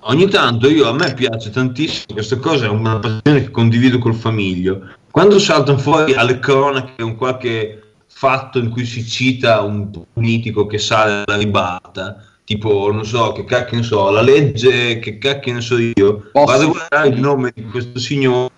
[0.00, 4.14] Ogni tanto io, a me piace tantissimo questa cosa, è una passione che condivido col
[4.14, 4.94] famiglio.
[5.10, 10.78] Quando saltano fuori alle cronache un qualche fatto in cui si cita un politico che
[10.78, 15.60] sale alla ribalta, tipo, non so, che cacchio ne so, la legge, che cacchio ne
[15.60, 18.50] so io, Posso vado a guardare il nome di questo signore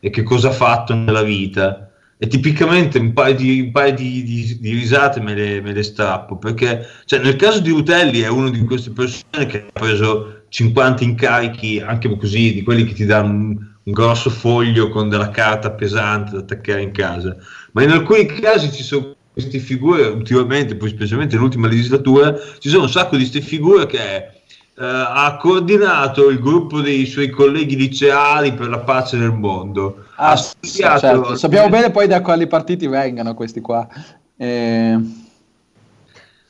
[0.00, 1.90] e che cosa ha fatto nella vita.
[2.16, 5.82] E tipicamente un paio di, un paio di, di, di risate me le, me le,
[5.82, 10.43] strappo, perché cioè, nel caso di Utelli è una di queste persone che ha preso
[10.54, 15.30] 50 incarichi, anche così, di quelli che ti danno un, un grosso foglio con della
[15.30, 17.36] carta pesante da attaccare in casa.
[17.72, 22.82] Ma in alcuni casi ci sono queste figure, ultimamente, poi specialmente nell'ultima legislatura, ci sono
[22.82, 24.30] un sacco di queste figure che eh,
[24.76, 30.04] ha coordinato il gruppo dei suoi colleghi liceali per la pace nel mondo.
[30.14, 31.34] Ah, certo.
[31.34, 33.88] Sappiamo bene poi da quali partiti vengano questi qua.
[34.36, 34.98] Eh...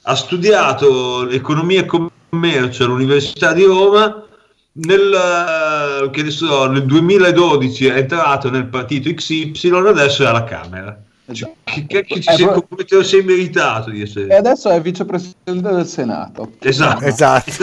[0.02, 4.26] Ha studiato l'economia e commercio commercio all'Università di Roma,
[4.72, 11.00] nel, che so, nel 2012 è entrato nel partito XY, adesso è alla Camera.
[11.32, 14.26] Cioè, che cacchio ci sei, come te lo sei meritato di essere?
[14.28, 16.52] E adesso è vicepresidente del Senato.
[16.58, 17.04] Esatto.
[17.04, 17.50] Esatto.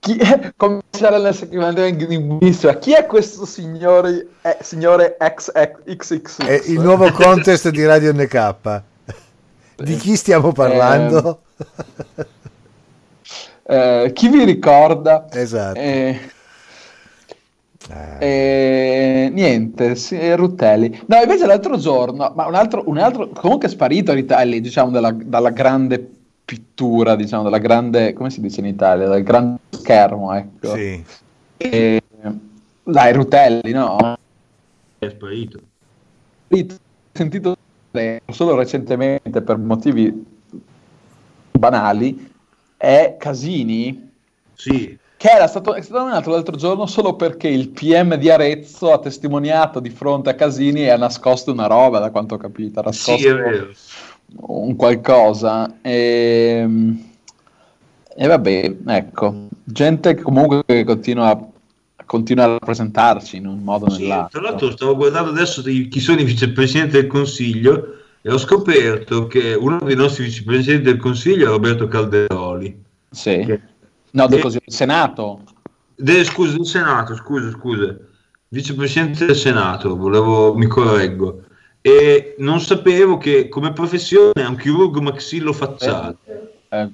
[0.00, 6.38] Chi è, come c'era nel segmento linguistica, chi è questo signore, eh, signore XXX?
[6.46, 8.82] È il nuovo contest di Radio NK.
[9.82, 11.42] Di chi stiamo parlando?
[13.62, 15.26] Eh, eh, chi vi ricorda?
[15.30, 15.78] Esatto.
[15.78, 16.20] Eh,
[18.18, 21.02] eh, niente, sì, Rutelli.
[21.06, 25.12] No, invece l'altro giorno, ma un altro, un altro comunque è sparito Rutelli, diciamo, dalla,
[25.12, 25.98] dalla grande
[26.44, 30.74] pittura, diciamo, della grande, come si dice in Italia, dal grande schermo, ecco.
[30.74, 31.04] Sì.
[31.56, 32.02] E,
[32.82, 34.18] dai, Rutelli, no?
[34.98, 35.60] È sparito.
[36.48, 36.66] Ho
[37.12, 37.56] sentito
[38.28, 40.24] solo recentemente per motivi
[41.50, 42.32] banali,
[42.76, 44.10] è Casini.
[44.54, 44.98] Sì.
[45.16, 48.98] Che era stato, è stato nominato l'altro giorno solo perché il PM di Arezzo ha
[48.98, 52.80] testimoniato di fronte a Casini e ha nascosto una roba, da quanto ho capito.
[52.80, 53.30] Ha nascosto Sì,
[54.36, 55.76] un qualcosa.
[55.82, 56.66] E,
[58.16, 61.50] e vabbè, ecco, gente che comunque continua,
[62.10, 64.40] continua a rappresentarci in un modo o Sì, nell'altro.
[64.40, 69.54] tra l'altro stavo guardando adesso chi sono i vicepresidenti del Consiglio e ho scoperto che
[69.54, 72.82] uno dei nostri vicepresidenti del Consiglio è Roberto Calderoli.
[73.10, 73.44] Sì.
[73.46, 73.60] Che-
[74.10, 75.42] No, così, il Senato.
[75.94, 77.96] De- scusa, del Senato, scusa, scusa.
[78.48, 81.42] Vicepresidente del Senato, volevo, mi correggo.
[81.80, 86.16] E non sapevo che come professione è un chirurgo maxillofacciale.
[86.70, 86.90] Eh,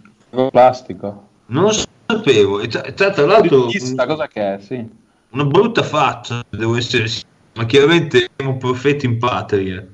[0.50, 1.28] plastico.
[1.46, 1.72] Non lo
[2.06, 2.60] sapevo.
[2.60, 5.04] E tra, tra- tra l'altro Chissà cosa che è, sì.
[5.30, 9.86] Una brutta faccia, devo essere sincero, ma chiaramente siamo profeti in patria.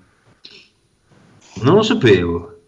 [1.62, 2.58] Non lo sapevo.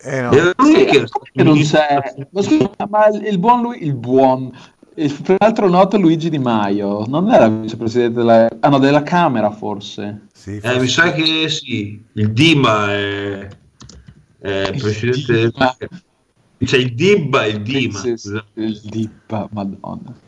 [0.00, 0.32] Eh, no.
[0.32, 2.14] Era lui Sì, che che non c'è.
[2.30, 4.52] Ma scusa, ma il, buon lui, il buon,
[4.96, 9.50] il, tra l'altro noto Luigi Di Maio, non era vicepresidente della, ah, no, della Camera
[9.50, 10.26] forse.
[10.32, 13.48] Sì, Eh, mi sa che sì, il Dima è,
[14.40, 15.76] è Il presidente Dima.
[16.64, 18.00] C'è il Dibba il Dima.
[18.54, 20.22] Il Dippa, madonna.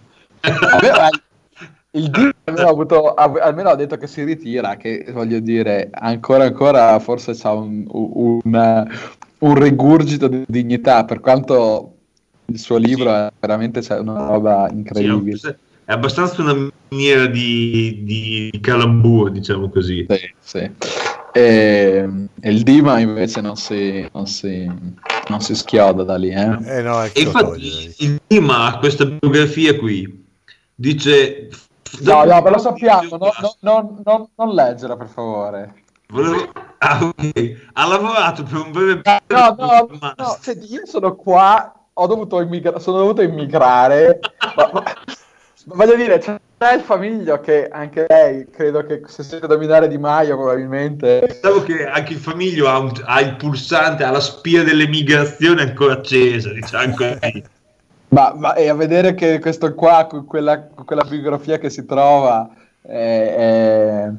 [1.92, 5.88] Il Dippa almeno ha, avuto, ha- almeno ha detto che si ritira, che voglio dire,
[5.92, 8.86] ancora ancora forse c'ha un, un,
[9.38, 11.92] un rigurgito di dignità, per quanto
[12.46, 15.38] il suo libro è veramente c'è una roba Sì, incredibile.
[15.42, 15.54] un-
[15.86, 20.04] è abbastanza una miniera di, di calambur, diciamo così.
[20.08, 20.70] Sì, sì.
[21.32, 22.08] E,
[22.40, 24.68] e il Dima invece non si, non si,
[25.28, 26.30] non si schioda da lì.
[26.30, 26.78] Eh?
[26.78, 30.24] Eh no, E ecco infatti il Dima ha questa biografia qui.
[30.78, 31.48] Dice...
[32.00, 35.74] No, no, ve lo sappiamo, no- no- non- non- non leggere per favore.
[36.08, 37.68] Volevo- ah, ok.
[37.72, 40.38] Ha lavorato per un breve No, no, no, Master.
[40.42, 44.20] senti, io sono qua, ho dovuto immigra- sono dovuto immigrare,
[44.54, 44.82] ma, ma-
[45.64, 46.38] voglio dire, c'è
[46.74, 51.24] il famiglio che anche lei, credo che se siete dominare Di Maio probabilmente...
[51.26, 55.94] Pensavo che anche il famiglio ha, un- ha il pulsante, ha la spia dell'emigrazione ancora
[55.94, 57.44] accesa, diciamo così.
[58.16, 62.48] Ma, ma- e a vedere che questo qua, con quella, quella biografia che si trova,
[62.80, 64.10] è- è-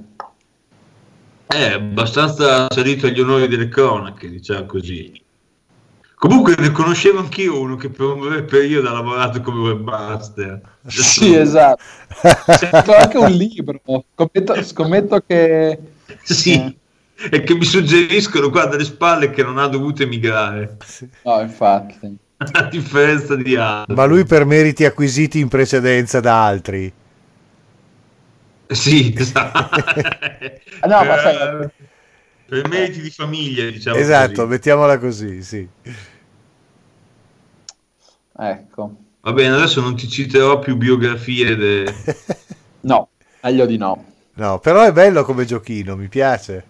[1.48, 5.20] È abbastanza salito agli onori delle cronache, diciamo così.
[6.14, 10.62] Comunque ne conoscevo anch'io uno che per un breve periodo ha lavorato come webmaster.
[10.86, 11.82] Sì, esatto.
[12.46, 13.82] C'è anche un libro,
[14.14, 15.80] scommetto, scommetto che...
[16.24, 16.78] Sì,
[17.32, 20.78] e che mi suggeriscono qua dalle spalle che non ha dovuto emigrare,
[21.24, 22.26] No, infatti.
[22.54, 23.96] a differenza di altri.
[23.96, 26.92] Ma lui per meriti acquisiti in precedenza da altri.
[28.70, 29.84] Sì, esatto.
[30.80, 31.70] Ah, no, ma sai- Eh,
[32.46, 34.48] per meriti di famiglia, diciamo esatto, così.
[34.48, 35.68] mettiamola così, sì.
[38.40, 38.96] Ecco.
[39.22, 41.94] Va bene, adesso non ti citerò più biografie de-
[42.82, 43.10] No,
[43.42, 44.06] meglio di no.
[44.36, 46.64] No, però è bello come giochino, mi piace.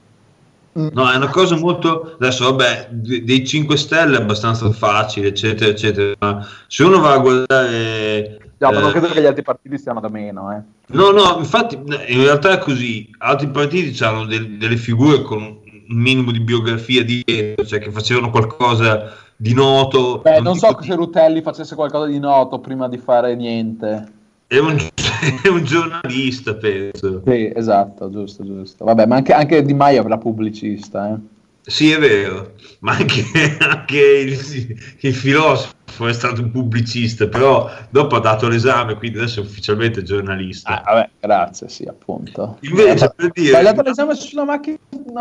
[0.93, 2.15] No, è una cosa molto.
[2.19, 6.13] Adesso, vabbè, de- dei 5 Stelle è abbastanza facile, eccetera, eccetera.
[6.19, 8.39] Ma se uno va a guardare.
[8.59, 10.61] No, ma non eh, credo che gli altri partiti stiano da meno, eh.
[10.95, 13.09] no, no, infatti, in realtà è così.
[13.19, 18.29] Altri partiti hanno del- delle figure con un minimo di biografia dietro, cioè che facevano
[18.29, 20.19] qualcosa di noto.
[20.23, 24.11] Beh, non so dico- se Rutelli facesse qualcosa di noto prima di fare niente.
[24.47, 24.77] È un,
[25.43, 27.21] è un giornalista, penso.
[27.25, 28.85] Sì, esatto, giusto, giusto.
[28.85, 31.35] Vabbè, ma anche, anche Di Maio era pubblicista, eh.
[31.69, 33.25] Sì, è vero, ma anche,
[33.59, 39.41] anche il, il filosofo fosse stato un pubblicista, però dopo ha dato l'esame, quindi adesso
[39.41, 40.81] è ufficialmente giornalista.
[40.81, 42.57] Ah, vabbè, grazie, sì, appunto.
[42.61, 44.77] Invece, Eh, per dire- Hai dato l'esame sulla macchina,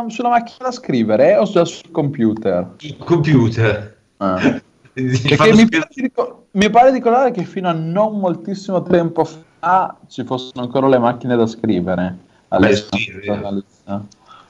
[0.07, 2.75] sulla macchina da scrivere o sul computer?
[2.79, 3.97] Il computer.
[4.19, 4.39] Ah.
[4.97, 8.83] Perché mi scrivere- pare, di ricor- mi pare di ricordare che fino a non moltissimo
[8.83, 12.17] tempo fa ci fossero ancora le macchine da scrivere.
[12.49, 13.65] all'esame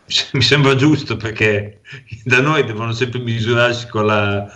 [0.06, 0.24] sì.
[0.34, 1.80] Mi sembra giusto perché
[2.24, 4.46] da noi devono sempre misurarsi con, la,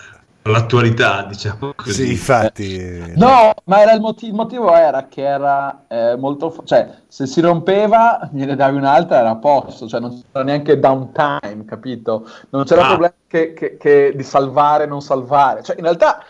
[0.43, 2.05] l'attualità, diciamo così.
[2.05, 2.77] Sì, infatti.
[2.77, 6.51] eh, No, ma era il, moti- il motivo era che era eh, molto...
[6.51, 10.79] fa- cioè, se si rompeva, gliene davi un'altra, era a posto, cioè non c'era neanche
[10.79, 12.29] downtime, capito?
[12.51, 12.87] Non c'era Ah.
[12.89, 15.65] problema che, che- che di salvare non salvare.
[15.65, 16.23] Cioè, in realtà,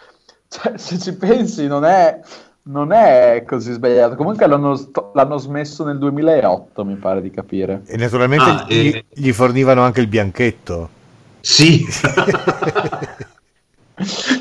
[0.50, 2.20] cioè, se ci pensi, non è,
[2.62, 4.16] non è così sbagliato.
[4.16, 4.76] Comunque l'hanno,
[5.14, 7.82] l'hanno smesso nel 2008, mi pare di capire.
[7.86, 10.88] E naturalmente Ah, gli, e- gli fornivano anche il bianchetto.
[11.40, 11.86] Sì.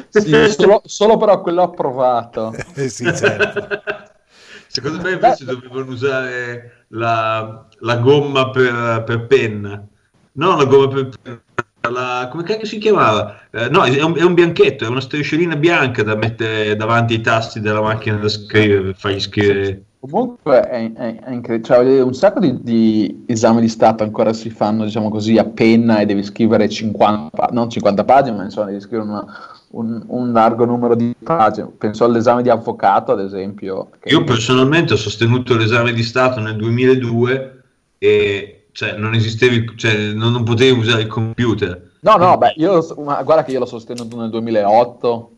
[0.10, 2.54] Sì, solo, solo però quello approvato.
[2.74, 3.67] Eh sì, certo.
[4.67, 9.86] Secondo me invece dovevano usare la, la gomma per, per penna.
[10.34, 11.41] No, la gomma per penna.
[11.81, 13.35] La, come cacchio si chiamava?
[13.51, 17.21] Eh, no, è un, è un bianchetto, è una strisciolina bianca da mettere davanti ai
[17.21, 19.83] tasti della macchina da scrivere per fargli scrivere.
[20.01, 24.49] Comunque è, è- è incredibile, cioè, un sacco di, di esami di Stato ancora si
[24.49, 28.67] fanno, diciamo così, a penna e devi scrivere 50, pa- non 50 pagine, ma insomma
[28.67, 29.25] devi scrivere una-
[29.71, 31.69] un, un largo numero di pagine.
[31.77, 33.89] Penso all'esame di avvocato, ad esempio.
[34.05, 37.63] Io personalmente ho sostenuto l'esame di Stato nel 2002
[37.97, 41.89] e cioè, non esistevi, cioè, non, non potevi usare il computer.
[41.99, 45.31] No, no, beh, io lo so- ma guarda che io l'ho sostenuto nel 2008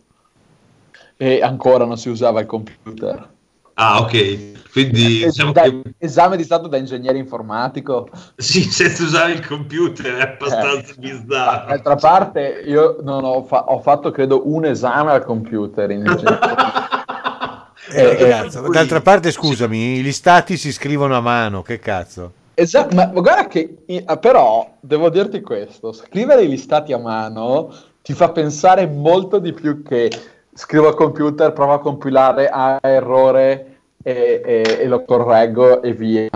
[1.18, 3.30] e ancora non si usava il computer.
[3.74, 4.70] Ah, ok.
[4.72, 8.10] Quindi Eh, diciamo dai, che Esame di Stato da ingegnere informatico.
[8.36, 11.00] sì, senza usare il computer è abbastanza Eh.
[11.00, 11.68] bizzarro.
[11.70, 16.04] D'altra parte, io non ho, fa- ho fatto credo un esame al computer in
[17.92, 18.70] Eh, Eh, cazzo.
[18.70, 22.34] D'altra parte, scusami, gli stati si scrivono a mano, che cazzo.
[22.54, 28.14] Esatto, ma guarda che ah, però devo dirti questo: scrivere i listati a mano ti
[28.14, 30.12] fa pensare molto di più che
[30.54, 36.30] scrivo al computer, provo a compilare a errore e, e- e lo correggo e via.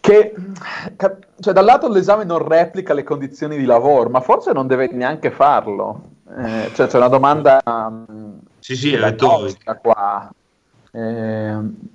[0.00, 0.34] Che
[1.40, 4.88] cioè, da un lato l'esame non replica le condizioni di lavoro, ma forse non deve
[4.92, 6.10] neanche farlo.
[6.38, 7.60] Eh, cioè, c'è una domanda.
[7.66, 10.30] mm, Sì, sì, è retorica qua.
[10.92, 11.52] Eh,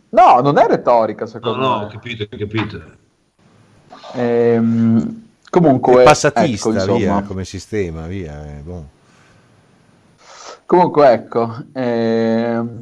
[0.09, 1.83] no, non è retorica, No, secondo no, me.
[1.85, 2.99] ho capito, ho capito.
[4.13, 6.97] Ehm, comunque, È passatista, ecco, insomma.
[6.97, 8.45] via, come sistema, via.
[8.57, 8.85] eh, boh.
[10.65, 12.81] Comunque, ecco, ehm,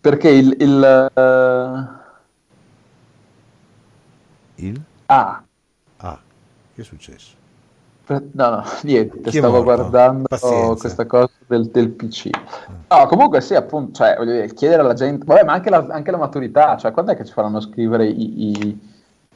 [0.00, 0.54] perché il...
[0.58, 2.02] il eh,
[4.56, 4.80] Il?
[5.08, 5.44] ah,
[5.98, 6.20] Ah,
[6.74, 7.36] che è successo?
[8.08, 10.76] no, no, niente, Chi stavo guardando Pazienza.
[10.76, 12.30] questa cosa del, del PC.
[12.88, 16.18] No, comunque sì, appunto, cioè, dire, chiedere alla gente, vabbè, ma anche la, anche la
[16.18, 18.78] maturità, cioè, quando è che ci faranno scrivere i, i,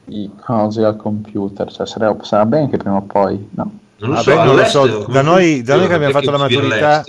[0.09, 1.71] i cose al computer?
[1.71, 3.71] Cioè, sarà, sarà bene che prima o poi, no?
[3.97, 6.37] Non lo Vabbè, so, non lo so, da noi- da noi che abbiamo fatto la
[6.37, 7.03] maturità-?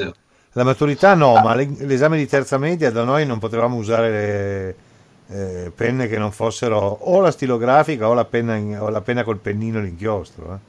[0.54, 4.74] La maturità no, ma le- l'esame di terza media da noi non potevamo usare le
[5.32, 9.22] eh, penne che non fossero o la stilografica o la penna, in- o la penna
[9.22, 10.54] col pennino e l'inchiostro.
[10.54, 10.68] Eh.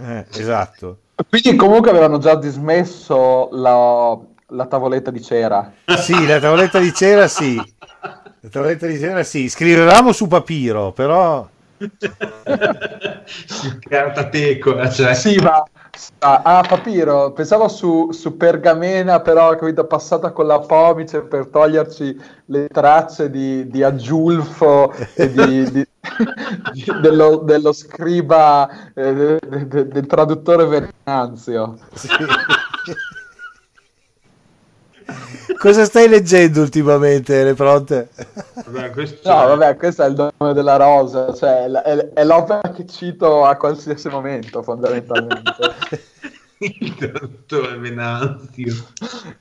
[0.00, 0.98] Eh, esatto.
[1.28, 4.16] Quindi comunque avevano già dismesso la,
[4.48, 5.72] la tavoletta di cera.
[5.98, 7.60] Sì, la tavoletta di cera sì.
[8.50, 9.48] Tavoletta di cera sì.
[9.48, 11.48] Scrivevamo su papiro, però...
[13.80, 15.14] Carta pecora, cioè.
[15.14, 15.62] Sì, ma
[16.20, 22.18] ah, ah, papiro, pensavo su, su pergamena, però capito, passata con la pomice per toglierci
[22.46, 25.86] le tracce di, di aggiulfo e di, di-
[26.72, 31.76] di- dello, dello scriba, eh, de- de- de- del traduttore Venanzio.
[31.94, 32.08] sì.
[35.66, 38.10] Cosa stai leggendo ultimamente, le pronte?
[38.66, 42.70] Vabbè, questo No, vabbè, questo è il nome della rosa, cioè è, è- è l'opera
[42.70, 45.52] che cito a qualsiasi momento, fondamentalmente.
[46.58, 48.74] il traduttore Venanzio.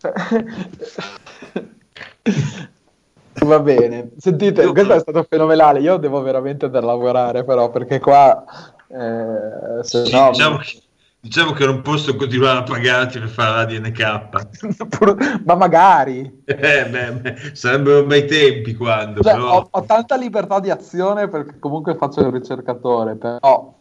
[3.45, 5.79] Va bene, sentite, Io- questo è stato fenomenale.
[5.79, 8.43] Io devo veramente andare a lavorare, però, perché qua
[8.87, 10.81] eh, se Sì, no, diciamo, che,
[11.25, 15.41] diciamo che non posso continuare a pagarti per fare la DNK.
[15.43, 16.43] ma magari.
[16.45, 19.57] Eh, beh, sarebbero bei tempi quando, Cioè, però...
[19.57, 23.73] ho, ho tanta libertà di azione perché comunque faccio il ricercatore, però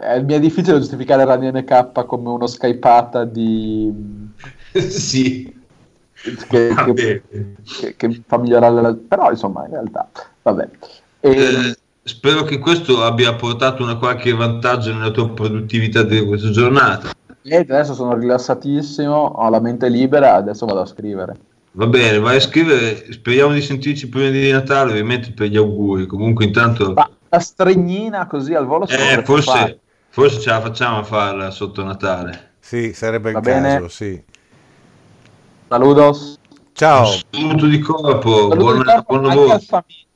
[0.00, 3.92] eh, mi è difficile giustificare la DNK come uno skypata di
[4.72, 5.56] sì,
[6.48, 7.22] che, che-
[7.62, 8.96] che- che fa migliorare la...
[9.06, 10.08] però insomma in realtà
[10.42, 10.68] vabbè.
[11.20, 11.76] E- Eh,
[12.08, 17.10] spero che questo abbia portato una qualche vantaggio nella tua produttività di questa giornata.
[17.42, 21.36] Niente, adesso sono rilassatissimo, ho la mente libera, adesso vado a scrivere.
[21.72, 26.06] Va bene, vai a scrivere, speriamo di sentirci prima di Natale, ovviamente per gli auguri.
[26.06, 26.94] Comunque intanto...
[26.94, 29.78] Ma la stregnina così al volo eh, forse,
[30.08, 32.52] forse ce la facciamo a farla sotto Natale.
[32.58, 33.74] Sì, sarebbe Va il bene.
[33.74, 34.22] caso, sì.
[35.68, 36.38] Saludos.
[36.72, 37.06] Ciao.
[37.30, 39.60] Saluto di corpo, Saluto buon, di corpo buon lavoro.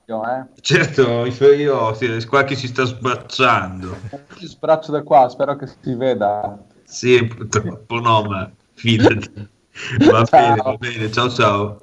[0.04, 0.60] Eh.
[0.60, 3.96] Certo, inferiore, sì, qua chi si sta sbracciando.
[4.38, 6.58] Io sbraccio da qua, spero che si veda.
[6.84, 9.48] Sì, purtroppo no, ma fidati.
[10.10, 10.40] Va ciao.
[10.40, 11.82] bene, va bene, ciao ciao.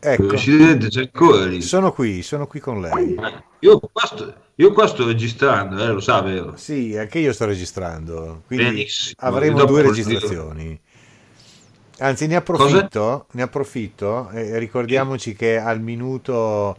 [0.00, 0.26] Ecco.
[0.26, 1.60] Presidente, c'è ancora lì.
[1.60, 3.18] Sono qui, sono qui con lei.
[3.60, 6.56] Io qua sto, io qua sto registrando, eh, lo sa, vero?
[6.56, 8.42] Sì, anche io sto registrando.
[8.46, 9.14] Quindi Benissimo.
[9.18, 10.80] avremo due registrazioni.
[12.00, 16.76] Anzi, ne approfitto, ne approfitto e ricordiamoci che al minuto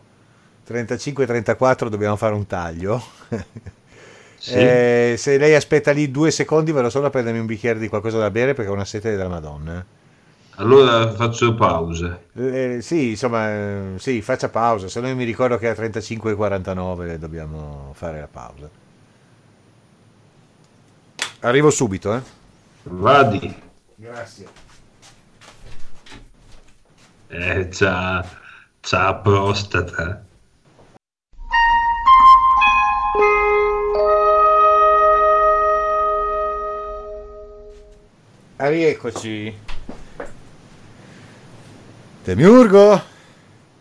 [0.68, 3.02] 35-34 dobbiamo fare un taglio.
[4.40, 4.54] Sì.
[4.54, 8.20] Eh, se lei aspetta lì due secondi, vado solo a prendermi un bicchiere di qualcosa
[8.20, 9.86] da bere perché ho una sete della Madonna.
[10.56, 12.28] Allora faccio pause.
[12.36, 17.92] Eh, sì, insomma, eh, sì, faccia pausa, se no mi ricordo che a 35.49 dobbiamo
[17.94, 18.70] fare la pausa.
[21.42, 22.22] Arrivo subito, eh.
[22.84, 23.56] Vadi.
[23.96, 24.69] Grazie.
[27.32, 28.26] Eh, c'ha,
[28.82, 30.26] c'ha prostata.
[38.56, 39.56] Ah, rieccoci.
[42.24, 43.02] Demiurgo.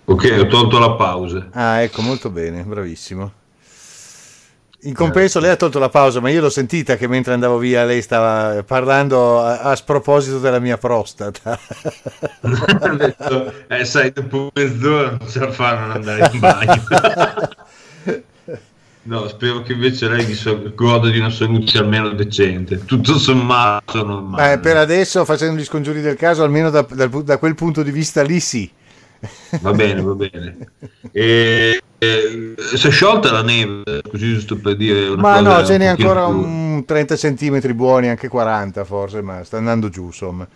[0.04, 1.48] Ok, ho tolto la pausa.
[1.52, 3.32] Ah, ecco, molto bene, bravissimo.
[4.82, 7.84] In compenso lei ha tolto la pausa, ma io l'ho sentita che mentre andavo via
[7.84, 11.58] lei stava parlando a, a sproposito della mia prostata.
[12.96, 16.82] detto, eh, sai, dopo mezz'ora non ce la fa non andare in bagno.
[19.08, 22.84] No, spero che invece lei so- goda di una salute almeno decente.
[22.84, 24.56] Tutto sommato normale.
[24.56, 27.90] Beh, per adesso, facendo gli scongiuri del caso, almeno da, da, da quel punto di
[27.90, 28.70] vista lì sì.
[29.60, 30.56] Va bene, va bene.
[31.12, 35.78] E, e, si è sciolta la neve, così giusto per dire una Ma no, ce
[35.78, 36.36] n'è ancora più...
[36.36, 40.46] un 30 cm buoni, anche 40 forse, ma sta andando giù, insomma.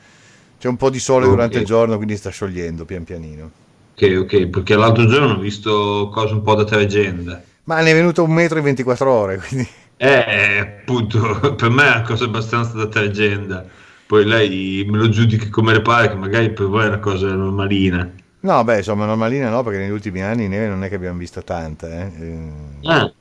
[0.59, 1.35] C'è un po' di sole okay.
[1.35, 3.51] durante il giorno, quindi sta sciogliendo pian pianino.
[3.95, 7.43] Ok, ok, perché l'altro giorno ho visto cose un po' da leggenda.
[7.65, 9.69] Ma ne è venuto un metro in 24 ore, quindi...
[9.97, 13.65] Eh, appunto, per me è una cosa abbastanza da leggenda.
[14.07, 17.29] Poi lei me lo giudichi come le pare, che magari per voi è una cosa
[17.35, 18.11] normalina.
[18.43, 21.45] No, beh, insomma, normalina no, perché negli ultimi anni neve non è che abbiamo visto
[21.45, 21.89] tanta.
[21.89, 22.51] Eh.
[22.85, 23.13] Ah.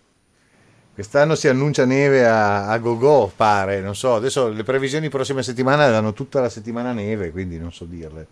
[0.94, 4.16] Quest'anno si annuncia neve a, a go-go, pare, non so.
[4.16, 8.26] Adesso le previsioni prossima settimana danno tutta la settimana neve, quindi non so dirle.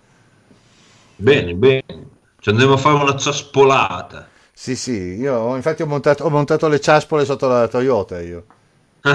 [1.16, 1.84] Bene, bene.
[2.40, 4.28] Ci andremo a fare una ciaspolata.
[4.52, 8.46] Sì, sì, io ho, infatti ho montato, ho montato le ciaspole sotto la Toyota io.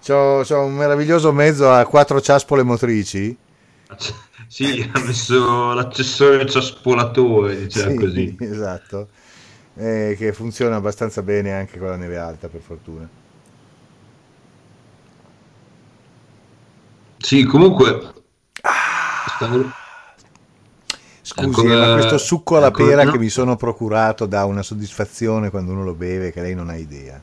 [0.00, 3.36] c'ho, c'ho, un meraviglioso mezzo a quattro ciaspole motrici.
[4.48, 8.36] Sì, ha messo l'accessorio ciaspolatore, diciamo sì, così.
[8.40, 9.08] Esatto,
[9.74, 13.08] eh, che funziona abbastanza bene anche con la neve alta, per fortuna.
[17.18, 18.14] Sì, comunque...
[18.62, 19.26] Ah.
[19.36, 19.72] Stanno
[21.20, 23.10] Scusi, ancora, ma questo succo alla pera no?
[23.10, 26.76] che mi sono procurato dà una soddisfazione quando uno lo beve che lei non ha
[26.76, 27.20] idea.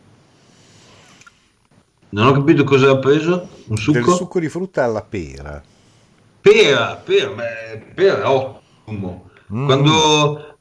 [2.09, 3.49] Non ho capito cosa ha preso?
[3.65, 3.99] Un succo?
[3.99, 5.61] Del succo di frutta alla pera.
[6.45, 7.31] Pera, pera,
[7.95, 9.31] pera è ottimo.
[9.51, 9.65] Mm.
[9.65, 10.57] Quando,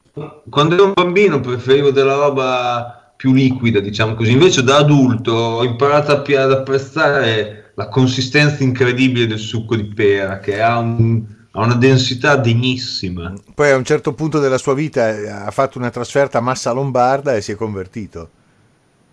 [0.49, 4.33] quando ero un bambino preferivo della roba più liquida, diciamo così.
[4.33, 10.63] Invece da adulto ho imparato ad apprezzare la consistenza incredibile del succo di pera, che
[10.63, 13.35] ha un, ha una densità degnissima.
[13.55, 16.73] Poi a un certo punto della sua vita eh, ha fatto una trasferta a Massa
[16.73, 18.31] Lombarda e si è convertito.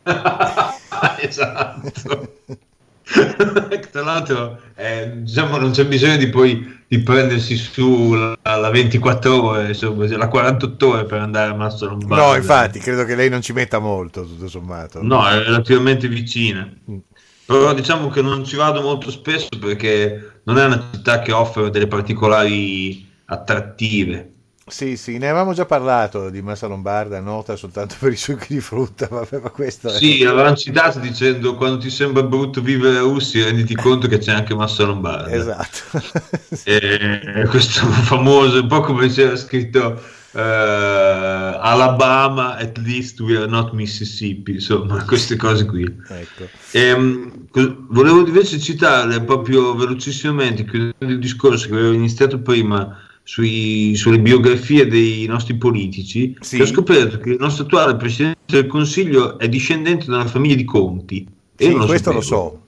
[1.20, 2.32] esatto.
[3.92, 9.44] Tra l'altro, eh, diciamo, non c'è bisogno di poi di prendersi su la, la 24
[9.44, 12.28] ore, insomma, la 48 ore per andare a Massa Lombarda.
[12.28, 15.02] No, infatti, credo che lei non ci metta molto, tutto sommato.
[15.02, 16.70] No, è relativamente vicina.
[16.90, 16.98] Mm.
[17.46, 21.70] Però diciamo che non ci vado molto spesso perché non è una città che offre
[21.70, 24.32] delle particolari attrattive.
[24.68, 28.62] Sì, sì, ne avevamo già parlato di Massa Lombarda, nota soltanto per i succhi di
[28.62, 29.98] frutta, vabbè, ma questo è...
[29.98, 34.32] Sì, l'avevamo citato dicendo quando ti sembra brutto vivere a Russia renditi conto che c'è
[34.32, 35.32] anche Massa Lombarda.
[35.32, 36.02] Esatto.
[36.64, 40.00] e questo famoso, un po' come c'era scritto
[40.32, 45.84] uh, Alabama, at least we are not Mississippi, insomma, queste cose qui.
[45.84, 46.48] Ecco.
[46.72, 47.48] E, um,
[47.90, 54.88] volevo invece citare proprio velocissimamente, chiudendo il discorso che avevo iniziato prima sui, sulle biografie
[54.88, 56.60] dei nostri politici, sì.
[56.60, 60.66] ho scoperto che il nostro attuale Presidente del Consiglio è discendente da una famiglia di
[60.66, 61.28] Conti.
[61.56, 62.14] E sì, lo questo sapevo.
[62.14, 62.66] lo so.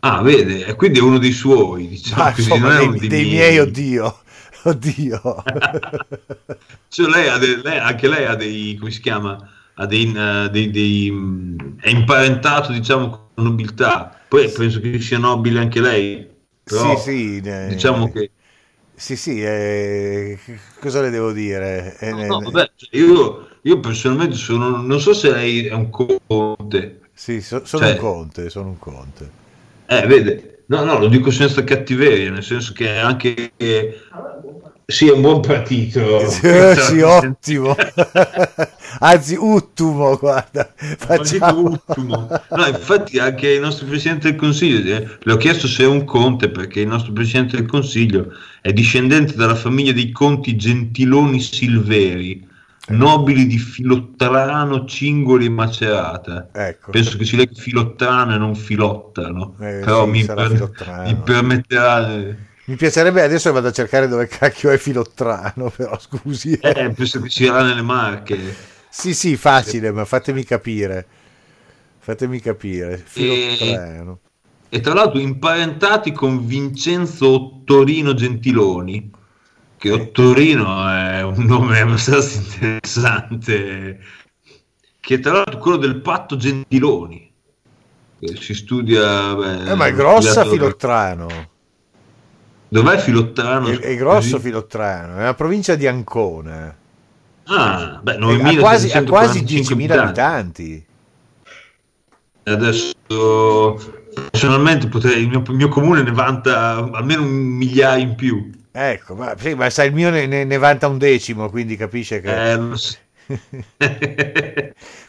[0.00, 3.24] Ah, vede, e quindi è uno dei suoi, diciamo ah, così, insomma, dei, dei, dei,
[3.24, 4.16] miei, oddio.
[4.64, 5.20] Oddio.
[6.86, 9.36] cioè, lei ha de, lei, anche lei ha dei, come si chiama?
[9.74, 14.20] Ha dei, uh, dei, è imparentato, diciamo, con nobiltà.
[14.28, 16.28] Poi penso che sia nobile anche lei.
[16.62, 17.66] Però, sì, sì.
[17.68, 18.30] Diciamo che
[19.02, 20.38] sì, sì, eh,
[20.78, 21.96] cosa le devo dire?
[21.98, 25.90] Eh, no, no, vabbè, cioè, io, io, personalmente sono, non so se lei è un
[25.90, 27.00] conte.
[27.12, 29.30] Sì, so, sono cioè, un conte, sono un conte.
[29.86, 33.50] Eh, vede, no, no, lo dico senza cattiveria, nel senso che anche
[34.92, 36.20] sì, è un buon partito.
[36.20, 37.74] Eh, sì, ottimo.
[39.00, 40.70] Anzi, uttumo, guarda.
[40.76, 41.60] Facciamo.
[41.60, 42.28] Uttumo.
[42.52, 46.04] No, infatti anche il nostro Presidente del Consiglio, eh, le ho chiesto se è un
[46.04, 52.46] conte perché il nostro Presidente del Consiglio è discendente dalla famiglia dei conti Gentiloni Silveri,
[52.86, 52.92] eh.
[52.92, 56.48] nobili di Filottrano, Cingoli e Macerata.
[56.52, 56.90] Ecco.
[56.90, 60.70] Penso che si legga Filottrano e non Filottano, eh, però sì, mi, per,
[61.04, 62.50] mi permetterà...
[62.64, 66.52] Mi piacerebbe adesso vado a cercare dove cacchio è Filottrano, però scusi.
[66.52, 68.70] Eh, penso che sia nelle Marche.
[68.88, 71.06] Sì, sì, facile, ma fatemi capire.
[71.98, 73.02] Fatemi capire.
[73.04, 74.20] Filottrano.
[74.68, 79.10] E, e tra l'altro imparentati con Vincenzo Ottorino Gentiloni,
[79.76, 83.98] che Ottorino è un nome abbastanza interessante,
[85.00, 87.30] che tra l'altro è quello del patto Gentiloni.
[88.20, 89.34] Che si studia...
[89.34, 91.50] Beh, eh, ma è grossa Filottrano.
[92.72, 93.68] Dov'è Filottrano?
[93.68, 94.44] È, è grosso così?
[94.44, 96.74] Filottrano, è la provincia di Ancona.
[97.44, 100.86] Ah, beh, ha quasi, ha quasi 10.000 abitanti.
[102.44, 103.78] Adesso
[104.30, 108.50] personalmente potrei, il, mio, il mio, comune ne vanta almeno un migliaio in più.
[108.72, 112.52] Ecco, ma, sì, ma sai, il mio ne, ne, vanta un decimo, quindi capisce che...
[112.52, 112.96] Eh, so.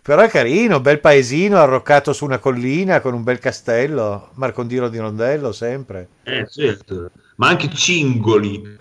[0.03, 4.97] Però è carino, bel paesino arroccato su una collina con un bel castello, Marcondino di
[4.97, 6.09] Rondello sempre.
[6.23, 8.77] Eh, certo ma anche Cingoli.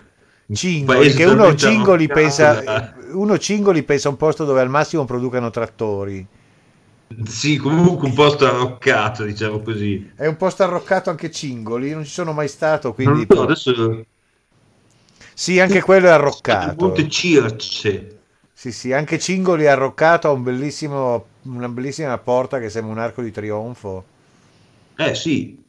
[0.51, 5.49] Cingoli, che uno Cingoli, pensa, uno Cingoli pensa a un posto dove al massimo producano
[5.49, 6.27] trattori.
[7.25, 10.11] Sì, comunque un posto arroccato, diciamo così.
[10.15, 13.25] È un posto arroccato anche Cingoli, non ci sono mai stato, quindi...
[13.29, 14.05] No, adesso...
[15.33, 16.85] Sì, anche quello è arroccato.
[16.85, 18.19] Monte Circe.
[18.51, 22.99] Sì, sì, anche Cingoli è arroccato a un bellissimo, una bellissima porta che sembra un
[22.99, 24.05] arco di trionfo.
[24.95, 25.61] Eh sì,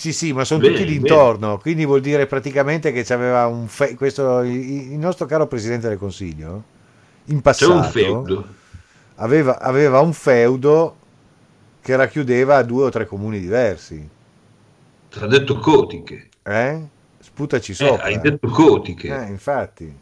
[0.00, 1.60] sì, sì, ma sono bene, tutti d'intorno, bene.
[1.60, 6.64] quindi vuol dire praticamente che c'aveva un fe- questo il nostro caro presidente del Consiglio
[7.26, 8.46] in passato un feudo.
[9.16, 10.96] Aveva, aveva un feudo
[11.82, 14.08] che racchiudeva due o tre comuni diversi.
[15.10, 16.30] Ti ha detto Cotiche.
[16.44, 16.80] Eh?
[17.18, 18.06] Sputaci eh, sopra.
[18.06, 19.08] Eh, hai detto Cotiche.
[19.08, 19.94] Eh, infatti.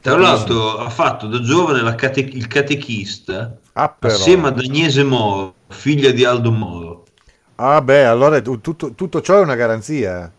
[0.00, 6.12] Tra l'altro ha fatto da giovane cate- il catechista ah, assieme ad Agnese Moro, figlia
[6.12, 6.89] di Aldo Moro.
[7.62, 10.32] Ah beh, allora tutto, tutto ciò è una garanzia.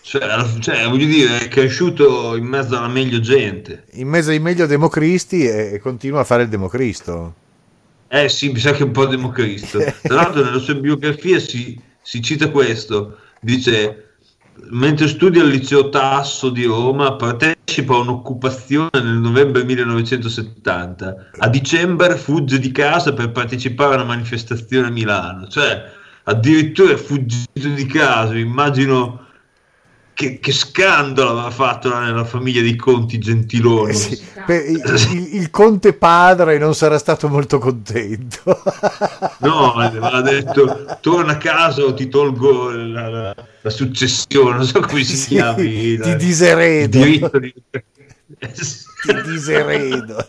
[0.00, 3.84] Cioè, cioè, voglio dire, è cresciuto in mezzo alla meglio gente.
[3.92, 7.34] In mezzo ai meglio democristi e, e continua a fare il democristo.
[8.08, 9.78] Eh sì, mi sa che è un po' democristo.
[10.00, 14.14] Tra l'altro nella sua biografia si, si cita questo, dice,
[14.70, 21.30] mentre studia al liceo Tasso di Roma, partecipa a un'occupazione nel novembre 1970.
[21.36, 25.46] A dicembre fugge di casa per partecipare a una manifestazione a Milano.
[25.48, 29.24] Cioè, addirittura è fuggito di casa, immagino
[30.12, 33.90] che, che, scandalo aveva fatto nella famiglia dei conti Gentiloni.
[33.90, 38.62] Eh sì, il, il, il, conte padre non sarà stato molto contento.
[39.40, 44.80] no, aveva detto torna a casa o ti tolgo la, la, la successione, non so
[44.80, 45.98] come si sì, chiami.
[45.98, 46.98] Ti diseredo.
[46.98, 47.20] Di...
[48.40, 50.26] ti diseredo.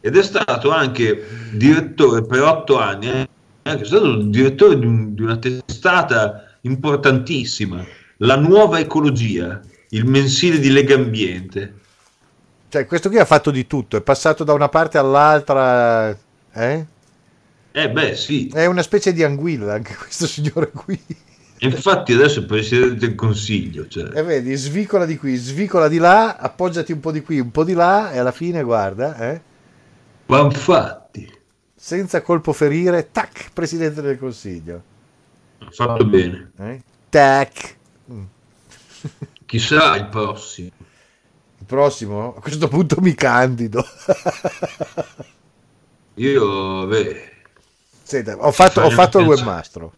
[0.00, 3.28] Ed è stato anche direttore per otto anni
[3.66, 7.84] eh, è stato il direttore di, un, di una testata importantissima,
[8.18, 9.60] La Nuova Ecologia,
[9.90, 11.74] il mensile di Lega Ambiente.
[12.68, 16.16] Cioè, questo qui ha fatto di tutto, è passato da una parte all'altra,
[16.52, 16.86] eh?
[17.72, 18.48] Eh beh, sì.
[18.48, 20.98] È una specie di anguilla anche questo signore qui.
[21.58, 23.86] Infatti adesso è presidente del consiglio.
[23.86, 24.10] Cioè.
[24.14, 27.64] E vedi, svicola di qui, svicola di là, appoggiati un po' di qui, un po'
[27.64, 29.40] di là e alla fine guarda, eh?
[30.26, 31.30] Ma infatti
[31.76, 34.82] senza colpo ferire, tac, Presidente del Consiglio.
[35.58, 36.52] Ha fatto bene.
[36.58, 36.80] Eh?
[37.10, 37.76] Tac.
[38.10, 38.24] Mm.
[39.46, 40.70] Chissà il prossimo.
[41.58, 42.34] Il prossimo?
[42.36, 43.84] A questo punto mi candido.
[46.14, 47.32] Io, beh...
[48.02, 49.92] Senta, ho fatto, ho fatto il webmastro.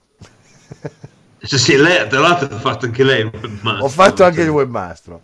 [1.40, 3.82] Cioè, sì, lei, tra l'altro ha fatto anche lei il webmaster.
[3.82, 5.20] Ho fatto anche il webmastro.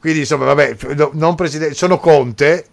[0.00, 0.76] Quindi insomma, vabbè,
[1.12, 2.66] non presidente, sono Conte,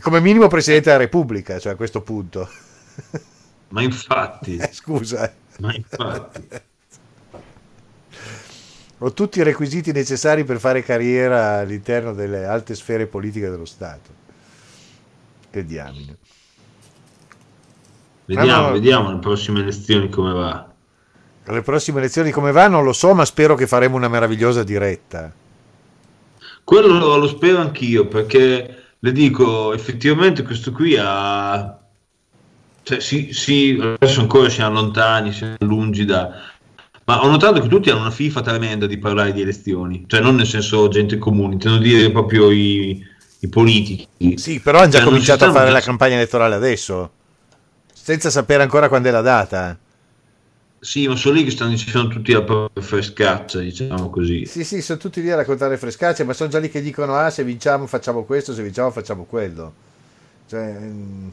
[0.00, 2.48] come minimo presidente della Repubblica, cioè a questo punto.
[3.68, 4.56] Ma infatti.
[4.56, 5.32] Eh, scusa.
[5.58, 6.48] Ma infatti.
[8.98, 14.10] Ho tutti i requisiti necessari per fare carriera all'interno delle alte sfere politiche dello Stato.
[15.50, 16.16] Che diamine.
[18.24, 20.70] Vediamo, no, vediamo le prossime elezioni come va.
[21.44, 25.32] Le prossime elezioni come va non lo so, ma spero che faremo una meravigliosa diretta.
[26.62, 31.76] Quello lo, lo spero anch'io, perché le dico, effettivamente questo qui ha...
[32.84, 36.30] Cioè, sì, sì, adesso ancora siamo lontani, siamo lungi da...
[37.04, 40.36] Ma ho notato che tutti hanno una fifa tremenda di parlare di elezioni, cioè non
[40.36, 43.04] nel senso gente comune, intendo dire proprio i,
[43.40, 44.06] i politici.
[44.36, 47.10] Sì, però hanno già cioè, cominciato a fare la campagna elettorale adesso,
[47.92, 49.76] senza sapere ancora quando è la data.
[50.84, 54.46] Sì, ma sono lì che stanno dicendo tutti propria frescaccia, diciamo così.
[54.46, 57.30] Sì, sì, sono tutti lì a raccontare frescacce, ma sono già lì che dicono, ah,
[57.30, 59.72] se vinciamo facciamo questo, se vinciamo facciamo quello.
[60.48, 61.28] Cioè, mm,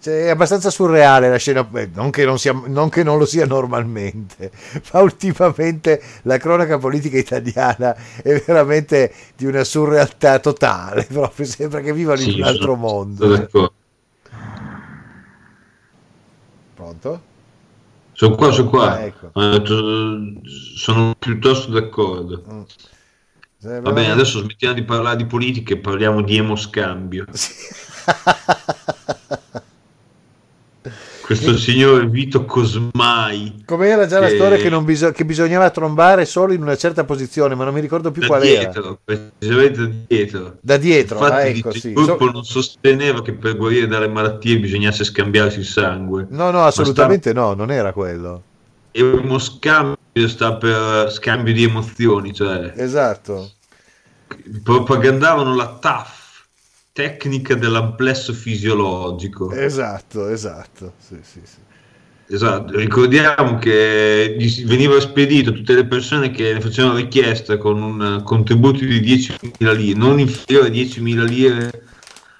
[0.00, 3.46] cioè è abbastanza surreale la scena, non, che non, sia, non che non lo sia
[3.46, 4.50] normalmente,
[4.92, 11.92] ma ultimamente la cronaca politica italiana è veramente di una surrealtà totale, proprio sembra che
[11.92, 13.48] vivano sì, in un altro mondo.
[16.74, 17.30] Pronto?
[18.22, 18.92] Sono qua, sono qua.
[18.92, 19.32] Ah, ecco.
[20.76, 22.44] sono piuttosto d'accordo.
[22.48, 23.80] Mm.
[23.80, 27.26] Va bene, adesso smettiamo di parlare di politica e parliamo di emoscambio.
[27.32, 27.50] Sì.
[31.22, 33.62] questo signore Vito Cosmai.
[33.64, 34.22] Come era già che...
[34.22, 37.80] la storia che, bis- che, bisognava trombare solo in una certa posizione, ma non mi
[37.80, 39.28] ricordo più da qual dietro, era.
[39.38, 40.56] Precisamente da dietro.
[40.60, 41.88] Da dietro, Infatti, ah, ecco, sì.
[41.88, 42.30] il gruppo so...
[42.30, 46.26] non sosteneva che per guarire dalle malattie bisognasse scambiarsi il sangue.
[46.28, 47.40] No, no, assolutamente sta...
[47.40, 48.42] no, non era quello.
[48.90, 52.72] E uno scambio sta per scambio di emozioni, cioè...
[52.76, 53.52] Esatto.
[54.62, 56.21] Propagandavano la TAF
[56.92, 59.50] tecnica dell'amplesso fisiologico.
[59.50, 60.94] Esatto, esatto.
[60.98, 61.58] Sì, sì, sì.
[62.28, 68.22] Esatto, ricordiamo che veniva spedito a tutte le persone che ne facevano richiesta con un
[68.24, 71.82] contributo di 10.000 lire, non inferiore a 10.000 lire,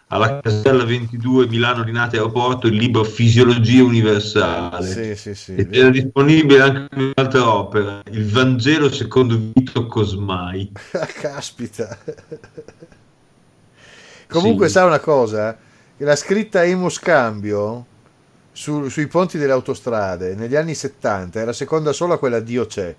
[0.07, 4.87] alla casella 22 Milano Rinate Aeroporto il libro Fisiologia Universale.
[4.87, 5.55] Sì, sì, sì.
[5.57, 10.73] Ed era disponibile anche un'altra opera, Il Vangelo secondo Vito Cosmai.
[11.21, 11.99] Caspita.
[14.33, 14.73] Comunque sì.
[14.73, 15.57] sa una cosa,
[15.97, 17.87] che la scritta emoscambio
[18.53, 22.95] su, sui ponti delle autostrade negli anni 70 era seconda solo a quella Dio c'è.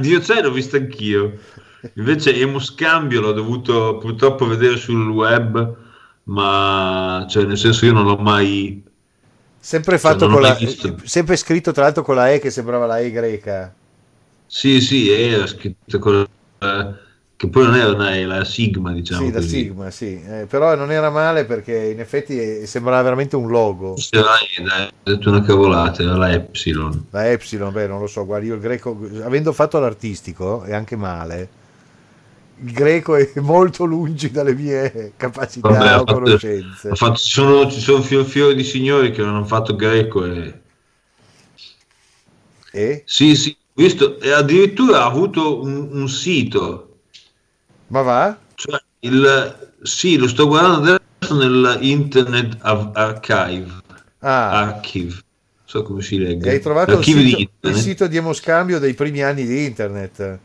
[0.00, 1.38] Dio c'è l'ho vista anch'io.
[1.94, 5.76] Invece emoscambio l'ho dovuto purtroppo vedere sul web,
[6.24, 8.82] ma cioè nel senso io non l'ho mai
[9.58, 10.58] sempre cioè, fatto cioè, con la
[11.04, 13.74] sempre scritto tra l'altro con la E che sembrava la E greca.
[14.46, 16.26] Sì, sì, era scritto con
[16.58, 16.98] la
[17.44, 19.26] che poi non era una, la Sigma, diciamo.
[19.26, 23.48] Sì, la Sigma, sì, eh, però non era male perché in effetti sembrava veramente un
[23.48, 23.96] logo.
[23.96, 27.06] Sì, dai, detto una cavolata, era la Epsilon.
[27.10, 30.96] La Epsilon, beh, non lo so, guarda, io il greco, avendo fatto l'artistico, e anche
[30.96, 31.48] male,
[32.62, 36.94] il greco è molto lungi dalle mie capacità Vabbè, o conoscenze.
[36.94, 40.62] Fatto, ci sono, ci sono fior, fior di signori che non hanno fatto greco e...
[42.72, 43.02] E?
[43.06, 46.93] Sì, sì, visto, e addirittura ha avuto un, un sito
[47.88, 48.38] ma va?
[48.54, 53.70] Cioè, il, sì, lo sto guardando adesso nell'Internet Archive.
[54.20, 54.50] Ah.
[54.60, 55.14] Archive.
[55.64, 56.50] So come si legge.
[56.50, 60.38] hai trovato il sito, il sito, di emoscambio dei primi anni di Internet?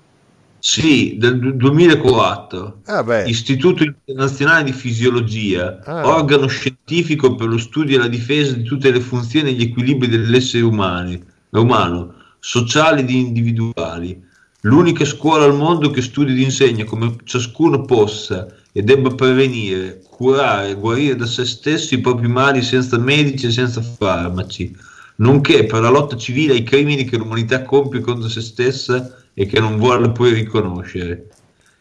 [0.57, 2.81] Sì, del 2004.
[2.85, 6.07] Ah, Istituto Internazionale di Fisiologia, ah.
[6.07, 10.07] organo scientifico per lo studio e la difesa di tutte le funzioni e gli equilibri
[10.07, 11.17] dell'essere umano,
[11.51, 14.27] umano sociali ed individuali
[14.63, 20.71] L'unica scuola al mondo che studi ed insegna come ciascuno possa e debba prevenire, curare
[20.71, 24.75] e guarire da se stesso i propri mali senza medici e senza farmaci,
[25.17, 29.61] nonché per la lotta civile ai crimini che l'umanità compie contro se stessa e che
[29.61, 31.27] non vuole poi riconoscere.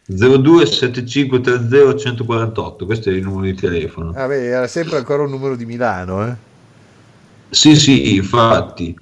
[0.05, 4.13] 027530 148, questo è il numero di telefono.
[4.15, 6.33] Ah beh, era sempre ancora un numero di Milano, eh?
[7.49, 8.95] Sì, sì, infatti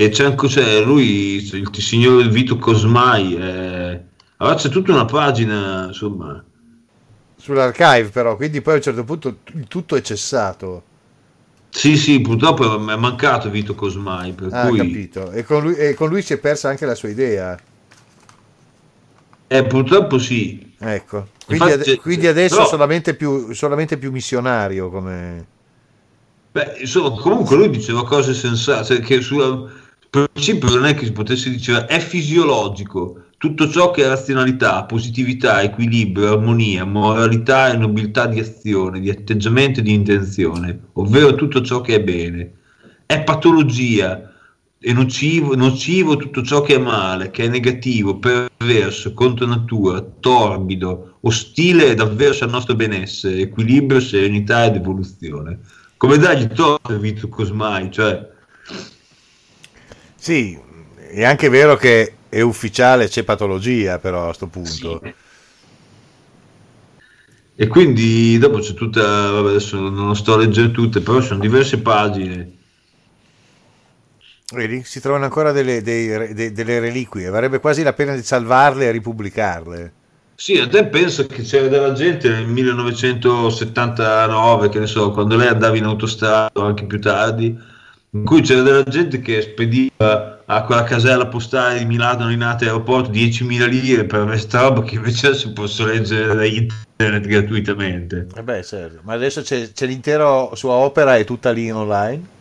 [0.00, 3.34] e c'è anche c'è lui, il signor Vito Cosmai.
[3.34, 4.00] Eh,
[4.36, 6.40] allora c'è tutta una pagina, insomma.
[7.34, 10.84] Sull'archive, però, quindi poi a un certo punto tutto è cessato.
[11.70, 14.30] Sì, sì, purtroppo è mancato Vito Cosmai.
[14.34, 14.78] Per ah, cui...
[14.78, 15.32] capito.
[15.32, 17.58] E con, lui, e con lui si è persa anche la sua idea.
[19.48, 20.74] Eh, purtroppo sì.
[20.78, 22.68] Ecco, quindi, ad, quindi adesso però...
[22.68, 25.46] solamente, più, solamente più missionario come...
[26.52, 31.12] Beh, insomma, comunque lui diceva cose sensate, cioè che sul principio non è che si
[31.12, 38.26] potesse dire, è fisiologico, tutto ciò che è razionalità, positività, equilibrio, armonia, moralità e nobiltà
[38.26, 42.52] di azione, di atteggiamento e di intenzione, ovvero tutto ciò che è bene.
[43.06, 44.32] È patologia,
[44.78, 51.18] è nocivo, nocivo tutto ciò che è male, che è negativo, perverso, contro natura, torbido,
[51.20, 55.60] ostile ed avverso al nostro benessere, equilibrio, serenità ed evoluzione.
[55.96, 58.36] Come dargli torto Vito Cosmai, cioè...
[60.28, 60.58] Sì,
[61.10, 65.00] è anche vero che è ufficiale, c'è patologia però a questo punto.
[65.02, 65.14] Sì.
[67.56, 71.80] E quindi dopo c'è tutta, vabbè, adesso non sto a leggere tutte, però sono diverse
[71.80, 72.56] pagine.
[74.52, 78.84] Vedi, si trovano ancora delle, dei, de, delle reliquie, varrebbe quasi la pena di salvarle
[78.84, 79.92] e ripubblicarle.
[80.34, 85.48] Sì, a te penso che c'era della gente nel 1979, che ne so, quando lei
[85.48, 87.76] andava in autostrada o anche più tardi,
[88.10, 93.10] in cui c'era della gente che spediva a quella casella postale di Milano in aeroporto
[93.10, 98.26] 10.000 lire per questa roba che invece si possono leggere da internet gratuitamente.
[98.34, 99.00] Eh beh, certo.
[99.02, 102.36] Ma adesso c'è, c'è l'intero sua opera è tutta lì online?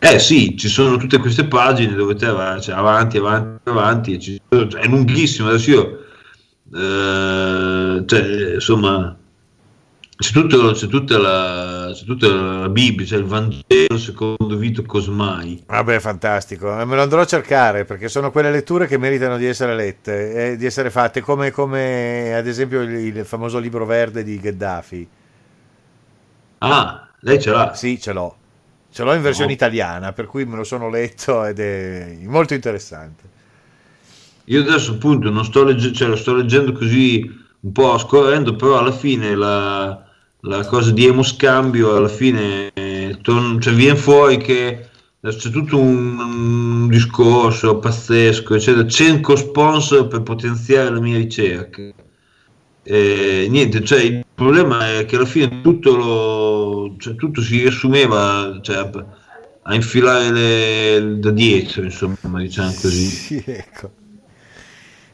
[0.00, 4.40] Eh sì, ci sono tutte queste pagine dove te vai cioè, avanti, avanti, avanti, ci,
[4.48, 5.48] cioè, è lunghissimo.
[5.48, 6.04] Adesso io,
[6.72, 9.16] eh, cioè, insomma,
[10.18, 15.62] c'è, tutto, c'è, tutta la, c'è, tutta la, Bibbia, c'è il Vangelo secondo Vito Cosmai.
[15.64, 19.76] Vabbè, fantastico, me lo andrò a cercare perché sono quelle letture che meritano di essere
[19.76, 24.40] lette, eh, di essere fatte, come, come ad esempio il, il, famoso libro verde di
[24.40, 25.08] Gheddafi.
[26.58, 27.74] Ah, lei ce l'ha?
[27.74, 28.36] Sì, ce l'ho.
[28.90, 29.54] Ce l'ho in versione no.
[29.54, 33.22] italiana, per cui me lo sono letto ed è molto interessante.
[34.46, 38.78] Io adesso appunto non sto leggendo, cioè lo sto leggendo così un po' scorrendo, però
[38.78, 40.06] alla fine la
[40.42, 42.70] la cosa di emo scambio alla fine
[43.22, 44.88] torn- cioè viene fuori che
[45.20, 51.82] c'è tutto un, un discorso pazzesco eccetera c'è un sponsor per potenziare la mia ricerca.
[52.84, 58.58] E, niente cioè il problema è che alla fine tutto, lo, cioè, tutto si riassumeva
[58.62, 58.90] cioè,
[59.62, 63.04] a infilare le, da dietro insomma diciamo così.
[63.04, 63.97] Sì, ecco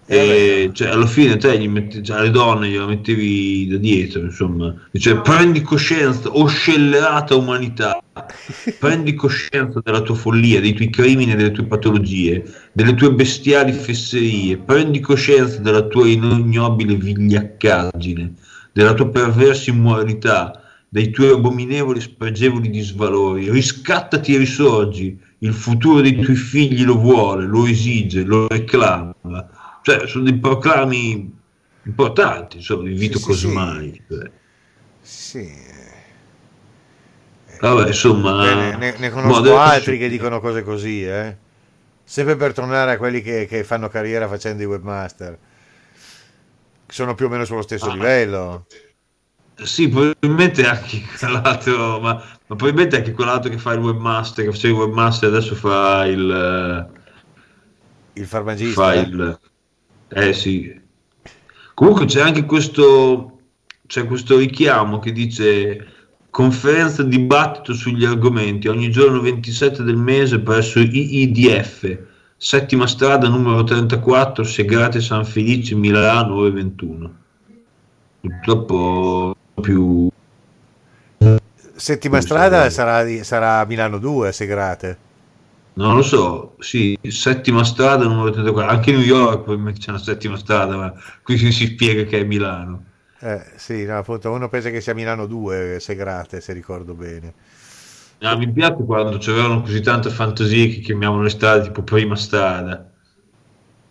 [0.06, 4.74] e, cioè, alla fine te gli metti, cioè, alle donne glielo mettevi da dietro insomma.
[4.92, 7.98] Cioè, prendi coscienza o scellerata umanità.
[8.78, 14.58] Prendi coscienza della tua follia dei tuoi crimini delle tue patologie delle tue bestiali fesserie.
[14.58, 18.32] Prendi coscienza della tua ignobile vigliaccaggine
[18.72, 23.50] della tua perversa immoralità dei tuoi abominevoli spregevoli disvalori.
[23.50, 25.18] Riscattati e risorgi.
[25.38, 29.14] Il futuro dei tuoi figli lo vuole lo esige lo reclama
[29.84, 31.30] cioè sono dei proclami
[31.82, 33.92] importanti, insomma, di Vito sì, Cosmai.
[33.92, 34.30] Sì, cioè.
[35.02, 35.72] sì.
[37.60, 41.36] Vabbè, insomma, Bene, ne, ne, conosco altri che dicono cose così, eh?
[42.02, 45.38] sempre per tornare a quelli che, che, fanno carriera facendo i webmaster,
[46.86, 48.66] sono più o meno sullo stesso ah, livello.
[49.56, 54.78] Sì, probabilmente anche quell'altro, ma, ma, probabilmente anche quell'altro che fa il webmaster, che faceva
[54.78, 56.90] il webmaster, adesso fa il...
[58.14, 58.80] Il farmacista?
[58.80, 59.38] Fa il,
[60.14, 60.80] eh sì.
[61.74, 63.38] Comunque c'è anche questo,
[63.86, 65.86] c'è questo richiamo che dice
[66.30, 71.98] conferenza dibattito sugli argomenti ogni giorno 27 del mese presso IIDF,
[72.36, 77.14] settima strada numero 34, Segrate San Felice, Milano, ore 21.
[78.20, 80.08] Purtroppo più...
[81.76, 85.03] Settima strada sarà, sarà Milano 2, Segrate.
[85.76, 90.76] Non lo so, sì, settima strada numero 34, anche New York c'è una settima strada,
[90.76, 92.84] ma qui si, si spiega che è Milano.
[93.18, 97.34] Eh, sì, no, appunto, uno pensa che sia Milano 2, Segrate, se ricordo bene.
[98.20, 102.90] No, mi piace quando c'erano così tante fantasie che chiamiamolo le strade tipo prima strada.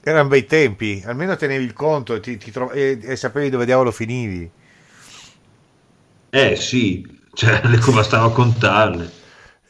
[0.06, 3.66] Erano bei tempi, almeno tenevi il conto e, ti, ti tro- e, e sapevi dove
[3.66, 4.52] diavolo finivi.
[6.32, 7.62] Eh sì, cioè,
[7.94, 9.10] bastava contarle.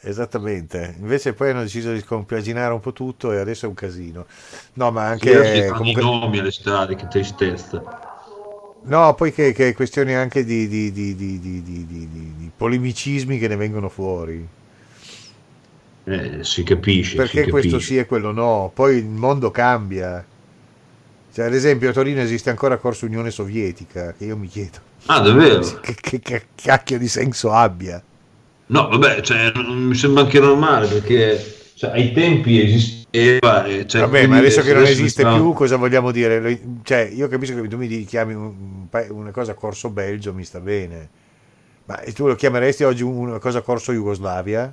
[0.06, 4.26] Esattamente, invece poi hanno deciso di scompaginare un po' tutto e adesso è un casino.
[4.74, 5.70] No, ma anche...
[5.74, 6.02] Comunque...
[6.02, 7.82] i nomi alle strade, che tristezza.
[8.82, 14.46] No, poi che, che questioni anche di, di, di, di, polemicismi che ne vengono fuori.
[16.04, 17.16] Eh, si capisce.
[17.16, 17.92] Perché si questo capisce.
[17.94, 20.22] sì e quello no, poi il mondo cambia.
[21.32, 24.78] Cioè, ad esempio a Torino esiste ancora Corso Unione Sovietica, che io mi chiedo.
[25.06, 25.62] Ah, davvero?
[25.80, 28.02] Che, che, che cacchio di senso abbia.
[28.66, 33.64] No, vabbè, cioè, mi sembra anche normale perché cioè, ai tempi esisteva.
[33.86, 35.34] Cioè, vabbè, ma adesso che non esiste sta...
[35.34, 36.60] più, cosa vogliamo dire?
[36.82, 41.08] Cioè, io capisco che tu mi chiami un, una cosa Corso Belgio, mi sta bene.
[41.86, 44.72] Ma tu lo chiameresti oggi una cosa corso Jugoslavia?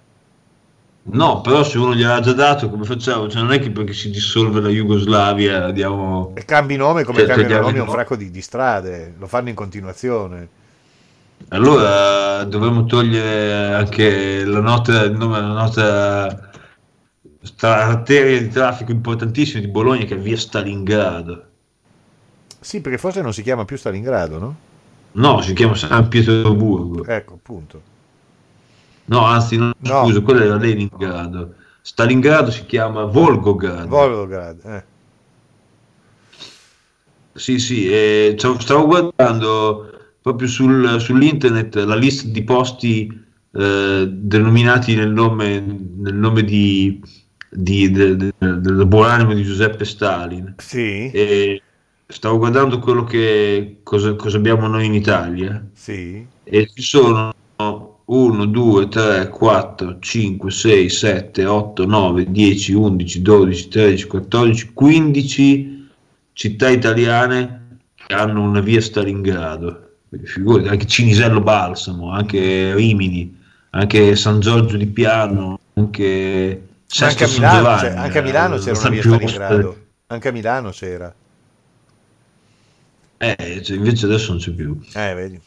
[1.04, 3.28] No, però se uno gliel'ha già dato, come facciamo?
[3.28, 6.32] Cioè, non è che perché si dissolve la Jugoslavia diamo...
[6.36, 9.56] E cambi nome come cioè, cambiano nomi un fracco di, di, strade, lo fanno in
[9.56, 10.48] continuazione.
[11.50, 12.11] Allora
[12.46, 16.52] dovremmo togliere anche la nota, il nome, la nota
[17.60, 21.46] arteria di traffico importantissima di Bologna che è via Stalingrado.
[22.60, 24.56] Sì, perché forse non si chiama più Stalingrado, no?
[25.14, 27.06] No, si chiama San Pietroburgo.
[27.06, 27.82] Ecco, appunto.
[29.06, 30.04] No, anzi, no, no.
[30.06, 31.56] scusa, quello era Leningrado.
[31.82, 33.88] Stalingrado si chiama Volgograd.
[33.88, 34.84] Volgograd, eh.
[37.34, 45.11] Sì, sì, eh, stavo guardando proprio sul, sull'internet la lista di posti eh, denominati nel
[45.11, 47.01] nome, nel nome di,
[47.49, 50.55] di, de, de, del buon animo di Giuseppe Stalin.
[50.57, 51.09] Sì.
[51.11, 51.61] E
[52.07, 55.65] stavo guardando quello che cosa, cosa abbiamo noi in Italia.
[55.74, 56.26] Sì.
[56.43, 57.34] E ci sono
[58.05, 65.89] 1, 2, 3, 4, 5, 6, 7, 8, 9, 10, 11, 12, 13, 14, 15
[66.34, 69.91] città italiane che hanno una via Stalingrado.
[70.24, 73.38] Figurati, anche Cinisello Balsamo, anche Rimini,
[73.72, 78.57] anche San Giorgio di Piano, anche Sesto anche, a Milano, Giovanni, cioè, anche a Milano
[78.57, 79.86] c'era una via Stalingrado.
[80.07, 81.16] Anche a Milano c'era.
[83.18, 84.78] Eh, cioè, invece adesso non c'è più.
[84.93, 85.41] Eh, vedi.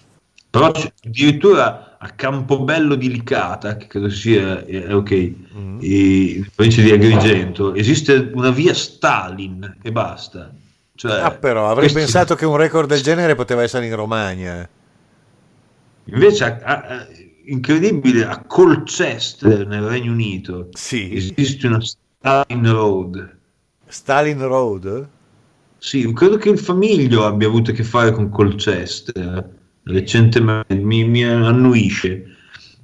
[0.49, 5.79] Però addirittura a Campobello di Licata, che credo sia è ok, mm-hmm.
[5.81, 10.51] in provincia di Agrigento, esiste una via Stalin e basta.
[10.97, 11.99] Cioè, ah, però avrei questi...
[11.99, 14.69] pensato che un record del genere poteva essere in Romagna.
[16.05, 17.07] Invece, a, a,
[17.47, 21.15] incredibile, a Colchester nel Regno Unito sì.
[21.15, 23.37] esiste una Stalin Road.
[23.87, 25.09] Stalin Road?
[25.79, 31.25] Sì, credo che il famiglio abbia avuto a che fare con Colchester recentemente, mi, mi
[31.25, 32.25] annuisce.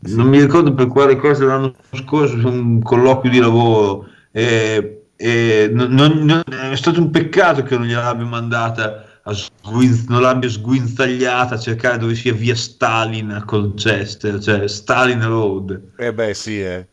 [0.02, 4.06] Non mi ricordo per quale cosa l'anno scorso, un colloquio di lavoro.
[4.30, 10.48] E, e non, non, è stato un peccato che non gliel'abbia mandata sguinz- non l'abbia
[10.48, 15.92] sguinzagliata a cercare dove sia via Stalin a Colchester, cioè Stalin Road.
[15.96, 16.86] Eh beh, sì, eh.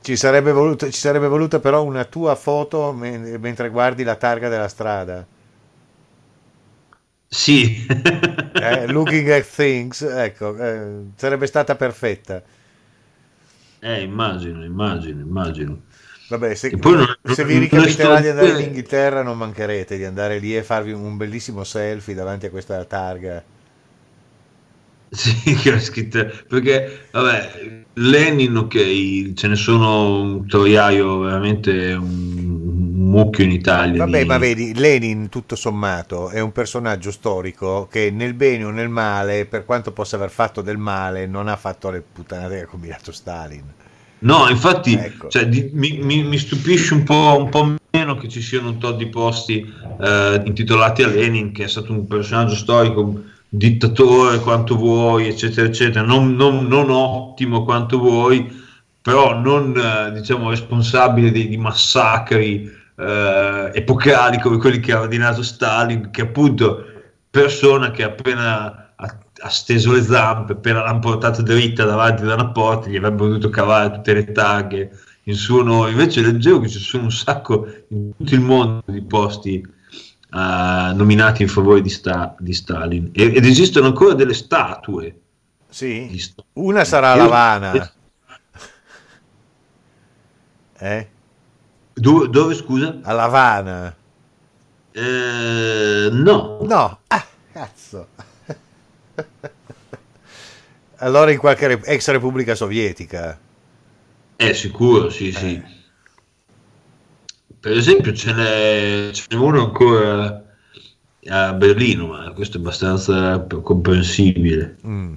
[0.00, 4.68] Ci sarebbe, voluto, ci sarebbe voluta però una tua foto mentre guardi la targa della
[4.68, 5.26] strada.
[7.30, 7.86] Sì.
[8.54, 12.42] eh, looking at things, ecco, eh, sarebbe stata perfetta.
[13.80, 15.82] Eh, immagino, immagino, immagino.
[16.28, 20.54] Vabbè, se, non, se vi ricapiterà di andare in Inghilterra non mancherete di andare lì
[20.54, 23.42] e farvi un bellissimo selfie davanti a questa targa.
[25.10, 32.04] Sì, che ha scritto, perché vabbè, Lenin ok, ce ne sono un troiaio veramente un,
[32.04, 34.04] un mucchio in Italia.
[34.04, 34.26] Vabbè, di...
[34.26, 39.46] ma vedi, Lenin tutto sommato è un personaggio storico che nel bene o nel male,
[39.46, 43.12] per quanto possa aver fatto del male, non ha fatto le puttanate che ha combinato
[43.12, 43.64] Stalin.
[44.20, 45.28] No, infatti ecco.
[45.28, 48.78] cioè, di, mi, mi, mi, stupisce un po', un po', meno che ci siano un
[48.78, 54.76] tot di posti eh, intitolati a Lenin, che è stato un personaggio storico, dittatore quanto
[54.76, 58.46] vuoi, eccetera, eccetera, non, non, non ottimo quanto vuoi,
[59.00, 65.42] però non eh, diciamo responsabile di, di massacri eh, epocali come quelli che ha ordinato
[65.42, 66.84] Stalin, che appunto
[67.30, 68.87] persona che appena
[69.40, 73.48] ha steso le zampe, appena l'hanno portata dritta davanti da una porta, gli avrebbero dovuto
[73.50, 74.90] cavare tutte le taghe
[75.24, 75.90] in suo nome.
[75.90, 79.64] Invece leggevo che ci sono un sacco in tutto il mondo di posti
[80.30, 80.36] uh,
[80.94, 85.20] nominati in favore di, sta, di Stalin ed, ed esistono ancora delle statue.
[85.68, 86.20] Sì,
[86.54, 87.92] una sarà a Lavana.
[90.80, 91.08] Eh?
[91.92, 93.00] Dove, dove, scusa?
[93.02, 93.92] A Lavana.
[94.92, 96.58] Eh, no.
[96.62, 98.08] No, ah, cazzo.
[100.96, 103.38] allora in qualche ex repubblica sovietica.
[104.36, 105.54] Eh, sicuro, sì, sì.
[105.54, 105.76] Eh.
[107.60, 110.44] Per esempio ce n'è, ce n'è uno ancora
[111.26, 114.76] a Berlino, ma questo è abbastanza comprensibile.
[114.86, 115.14] Mm.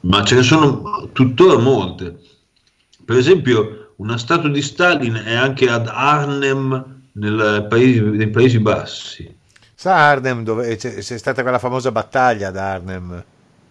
[0.00, 2.18] Ma ce ne sono tuttora molte.
[3.04, 9.36] Per esempio, una statua di Stalin è anche ad Arnhem nel paese, nei Paesi Bassi.
[9.82, 13.24] Sa Arnhem dove c'è, c'è, stata quella famosa battaglia ad Arnhem?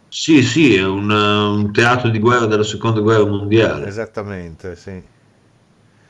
[0.09, 3.87] Sì, sì, è un, un, teatro di guerra della seconda guerra mondiale.
[3.87, 5.01] Esattamente, sì.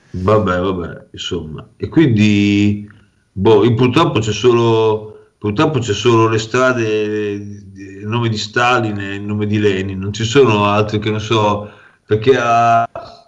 [0.10, 1.68] Vabbè, vabbè, insomma.
[1.78, 2.90] E quindi,
[3.32, 9.22] boh, purtroppo c'è solo, purtroppo c'è solo le strade, il nome di Stalin e il
[9.22, 11.70] nome di Lenin, non ci sono altri che ne so,
[12.08, 13.21] perché a eh,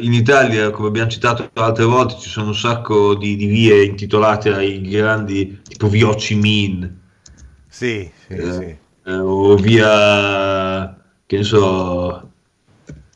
[0.00, 4.52] in Italia, come abbiamo citato altre volte, ci sono un sacco di, di vie intitolate
[4.52, 6.90] ai grandi, tipo Via Ho Chi Minh.
[7.68, 8.76] Sì, sì, eh, sì.
[9.10, 12.30] eh, o via, che ne so,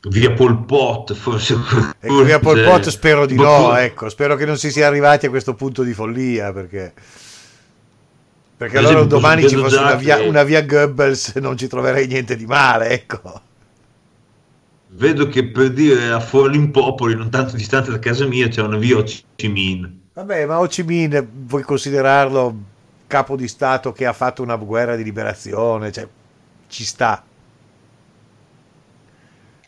[0.09, 1.57] via Pol Pot, forse.
[1.99, 5.29] Ecco, via Pol Pot spero di no, ecco, spero che non si sia arrivati a
[5.29, 6.93] questo punto di follia, perché...
[8.57, 12.35] Perché per allora domani ci fosse una via, una via Goebbels non ci troverei niente
[12.35, 13.41] di male, ecco.
[14.89, 18.77] Vedo che per dire a Forlì Popoli, non tanto distante da casa mia, c'è una
[18.77, 19.89] via Ho Chi Minh.
[20.13, 22.55] Vabbè, ma Ho Chi Minh vuoi considerarlo
[23.05, 25.91] capo di Stato che ha fatto una guerra di liberazione?
[25.91, 26.07] Cioè,
[26.67, 27.23] ci sta.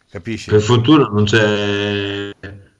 [0.09, 0.49] Capisci?
[0.49, 2.31] Per fortuna non c'è,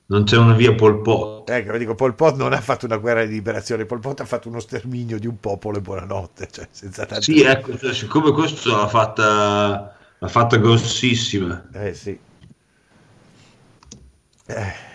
[0.07, 1.49] non c'è una via Pol Pot.
[1.49, 4.49] Ecco, dico, Pol Pot non ha fatto una guerra di liberazione, Pol Pot ha fatto
[4.49, 6.47] uno sterminio di un popolo e buonanotte.
[6.49, 7.25] Cioè, senza tanto...
[7.25, 11.67] Sì, ecco, cioè, siccome questo l'ha fatta, l'ha fatta grossissima.
[11.73, 12.27] Eh sì.
[14.49, 14.87] Eh.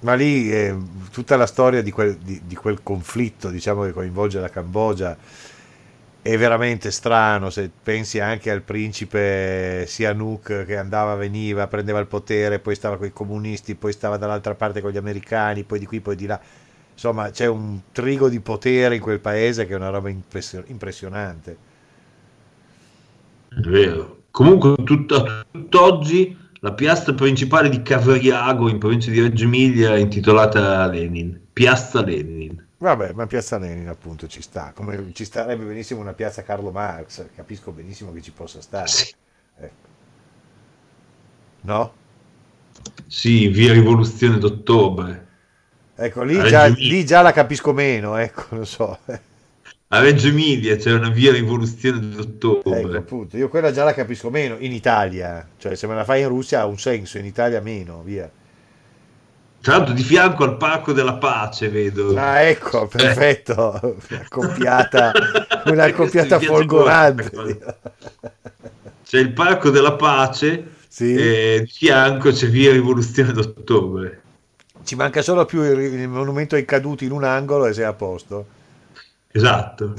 [0.00, 0.76] Ma lì eh,
[1.10, 5.16] tutta la storia di quel, di, di quel conflitto, diciamo, che coinvolge la Cambogia
[6.24, 12.60] è veramente strano se pensi anche al principe Sihanouk che andava, veniva, prendeva il potere,
[12.60, 16.00] poi stava con i comunisti, poi stava dall'altra parte con gli americani, poi di qui,
[16.00, 16.40] poi di là.
[16.94, 21.56] Insomma, c'è un trigo di potere in quel paese che è una roba impressionante.
[23.50, 24.22] È vero.
[24.30, 30.86] Comunque, tut- tutt'oggi la piazza principale di Cavriago in provincia di Reggio Emilia è intitolata
[30.86, 32.68] Lenin, Piazza Lenin.
[32.78, 37.26] Vabbè, ma Piazza Lenin appunto ci sta, come ci starebbe benissimo una piazza Carlo Marx,
[37.34, 38.88] capisco benissimo che ci possa stare.
[38.88, 39.14] Sì.
[39.58, 39.88] Ecco.
[41.60, 41.92] No?
[43.08, 45.26] Sì, via Rivoluzione d'Ottobre.
[45.94, 49.00] Ecco, lì già, lì già, la capisco meno, ecco, lo so.
[49.94, 52.80] A Reggio Emilia c'è una via Rivoluzione d'Ottobre.
[52.80, 56.22] Ecco, appunto, io quella già la capisco meno, in Italia, cioè se me la fai
[56.22, 58.28] in Russia ha un senso, in Italia meno, via.
[59.60, 62.12] Tra l'altro di fianco al Parco della Pace, vedo.
[62.16, 63.96] Ah, ecco, perfetto.
[64.10, 65.12] Accoppiata,
[65.66, 67.30] una accoppiata folgorante.
[69.04, 71.14] C'è il Parco della Pace sì.
[71.14, 74.22] e di fianco c'è via Rivoluzione d'Ottobre.
[74.82, 77.92] Ci manca solo più il, il monumento ai caduti in un angolo e sei a
[77.92, 78.53] posto.
[79.36, 79.94] Esatto.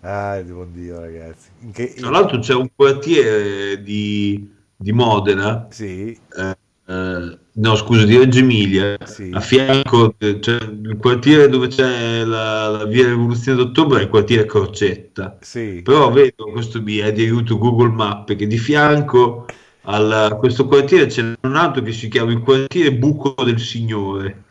[0.00, 1.50] ah, buon Dio, ragazzi.
[1.72, 1.94] Che...
[1.94, 6.18] Tra l'altro c'è un quartiere di, di Modena sì.
[6.36, 9.30] eh, eh, no scusa di Reggio Emilia sì.
[9.32, 14.44] a fianco cioè, il quartiere dove c'è la, la via Rivoluzione d'Ottobre è il quartiere
[14.44, 15.82] Crocetta sì.
[15.84, 19.46] però vedo questo mi è di aiuto Google Maps che di fianco
[19.82, 24.46] a questo quartiere c'è un altro che si chiama il quartiere Buco del Signore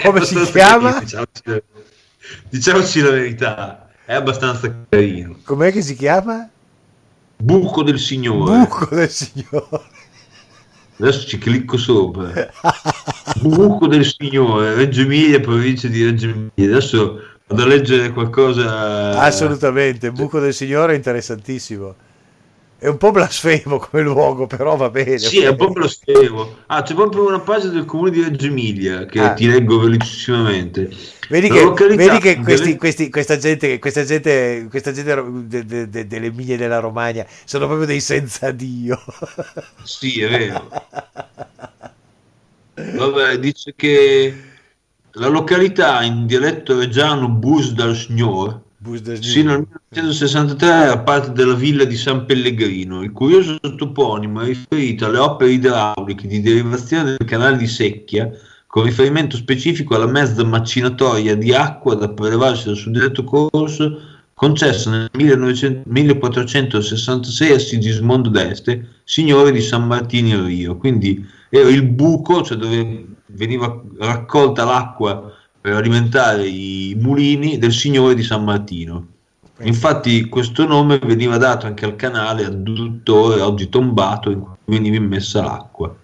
[0.00, 0.98] come si chiama?
[0.98, 1.62] Diciamoci,
[2.48, 6.48] diciamoci la verità è abbastanza carino com'è che si chiama?
[7.36, 9.90] Buco del Signore Buco del Signore
[11.02, 12.48] Adesso ci clicco sopra.
[13.40, 16.76] Buco del Signore, Reggio Emilia, provincia di Reggio Emilia.
[16.76, 19.18] Adesso vado a leggere qualcosa.
[19.18, 21.96] Assolutamente, Buco del Signore è interessantissimo.
[22.82, 25.16] È un po' blasfemo come luogo, però va bene.
[25.16, 26.56] Sì, è un po' blasfemo.
[26.66, 29.34] Ah, c'è proprio una pagina del comune di Reggio Emilia che ah.
[29.34, 30.90] ti leggo velocissimamente.
[31.28, 36.06] Vedi che, vedi che questi, questi, questa gente, questa gente, questa gente de, de, de,
[36.08, 39.00] delle Emilie della Romagna sono proprio dei senza Dio.
[39.84, 40.68] Sì, è vero.
[42.74, 44.34] Vabbè, dice che
[45.12, 47.94] la località in dialetto reggiano Bus dal
[48.84, 53.02] Signor Sino al 1963 era parte della villa di San Pellegrino.
[53.02, 58.28] Il curioso toponimo è riferito alle opere idrauliche di derivazione del canale di Secchia,
[58.66, 64.00] con riferimento specifico alla mezza macinatoria di acqua da prelevarsi dal suddetto corso
[64.34, 70.76] concessa nel 1900, 1466 a Sigismondo d'Este, signore di San Martino Rio.
[70.76, 75.32] Quindi era il buco, cioè dove veniva raccolta l'acqua
[75.62, 79.06] per alimentare i mulini del Signore di San Martino.
[79.60, 85.40] Infatti questo nome veniva dato anche al canale adduttore oggi tombato in cui veniva immessa
[85.40, 85.94] l'acqua.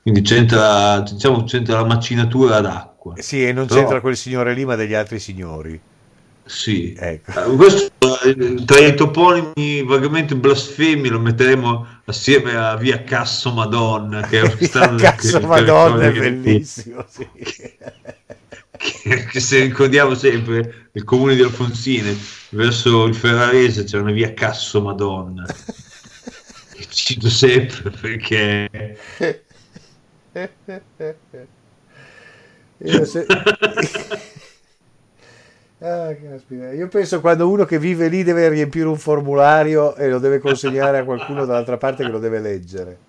[0.00, 3.14] Quindi c'entra, diciamo, c'entra la macinatura d'acqua.
[3.16, 5.80] Eh sì, e non Però, c'entra quel signore lì, ma degli altri signori.
[6.50, 7.52] Sì, ecco.
[7.52, 14.22] Eh, questo, eh, tra i toponimi vagamente blasfemi lo metteremo assieme a via Casso Madonna,
[14.22, 17.04] che è via Casso Madonna è bellissimo.
[17.08, 17.28] Sì
[18.80, 22.16] che, che se ricordiamo sempre il comune di Alfonsine
[22.50, 25.44] verso il Ferrarese c'è una via Casso Madonna
[26.72, 28.96] che cito sempre perché
[32.82, 33.26] io, se...
[35.80, 36.14] ah,
[36.72, 40.98] io penso quando uno che vive lì deve riempire un formulario e lo deve consegnare
[40.98, 43.08] a qualcuno dall'altra parte che lo deve leggere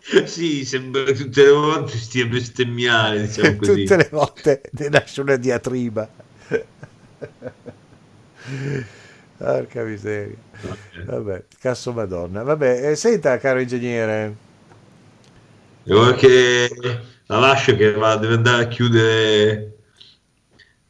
[0.24, 3.84] sì, sembra che tutte le volte stia bestemmiare, diciamo così.
[3.84, 6.08] tutte le volte ne nasce una diatriba.
[9.36, 10.36] Porca miseria.
[11.04, 12.42] Vabbè, casso madonna.
[12.42, 14.34] Vabbè, eh, senta, caro ingegnere.
[15.84, 16.68] E ora che
[17.26, 19.76] la lascio che va, deve andare a chiudere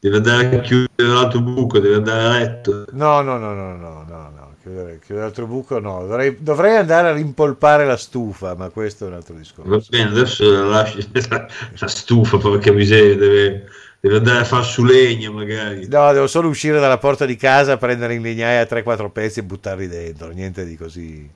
[0.01, 2.85] deve andare a chiudere l'altro buco, deve andare a letto.
[2.93, 4.55] No, no, no, no, no, no, no.
[4.59, 6.07] Chiudere, chiudere l'altro buco no.
[6.07, 9.69] Dovrei, dovrei, andare a rimpolpare la stufa, ma questo è un altro discorso.
[9.69, 11.47] Va bene, adesso la lasci la,
[11.77, 15.87] la stufa, porca miseria, deve, deve andare a far su legna magari.
[15.87, 19.87] No, devo solo uscire dalla porta di casa, prendere in legnaia 3-4 pezzi e buttarli
[19.87, 21.29] dentro, niente di così.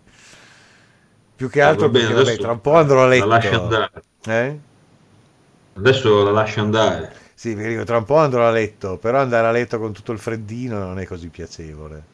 [1.36, 3.26] Più che altro bene, perché vabbè, tra un po' andrò a letto.
[3.28, 3.91] La lascio andare.
[4.26, 4.59] Eh?
[5.76, 7.25] Adesso la lascio andare.
[7.36, 10.20] Sì, dico, tra un po' andrò a letto, però andare a letto con tutto il
[10.20, 12.14] freddino non è così piacevole.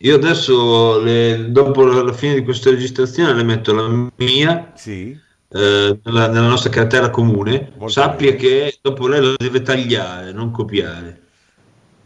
[0.00, 5.18] Io adesso, le, dopo la fine di questa registrazione, le metto la mia sì.
[5.48, 7.72] eh, nella, nella, nostra cartella comune.
[7.78, 8.42] Molto Sappia bene.
[8.42, 11.22] che dopo lei la deve tagliare, non copiare.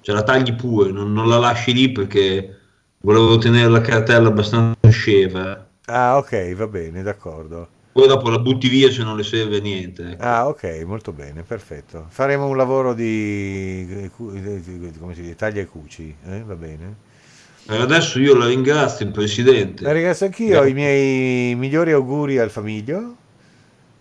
[0.01, 2.59] Cioè la tagli pure, non, non la lasci lì perché
[3.01, 5.67] volevo tenere la cartella abbastanza sceva.
[5.87, 7.79] Ah, ok, va bene, d'accordo.
[7.93, 10.11] Poi dopo la butti via se non le serve niente.
[10.13, 10.23] Ecco.
[10.23, 12.07] Ah, ok, molto bene, perfetto.
[12.09, 16.43] Faremo un lavoro di, come si dice, taglia e cuci, eh?
[16.45, 17.09] va bene.
[17.67, 19.83] Adesso io la ringrazio, Presidente.
[19.83, 23.17] La ringrazio anch'io, i miei migliori auguri al famiglio.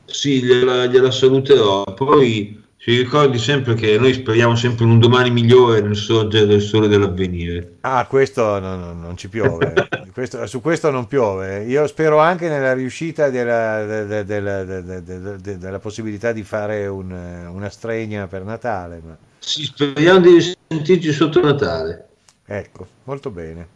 [0.06, 1.84] Sì, gliela, gliela saluterò.
[1.84, 6.62] Poi ci ricordi sempre che noi speriamo sempre in un domani migliore nel sorgere del
[6.62, 7.74] sole dell'avvenire.
[7.82, 9.74] Ah, questo no, no, non ci piove,
[10.14, 11.66] questo, su questo non piove.
[11.66, 17.12] Io spero anche nella riuscita della, della, della, della possibilità di fare un,
[17.52, 19.02] una stregna per Natale.
[19.06, 19.18] Ma...
[19.40, 22.08] Sì, speriamo di sentirci sotto Natale.
[22.46, 23.68] Ecco, molto bene.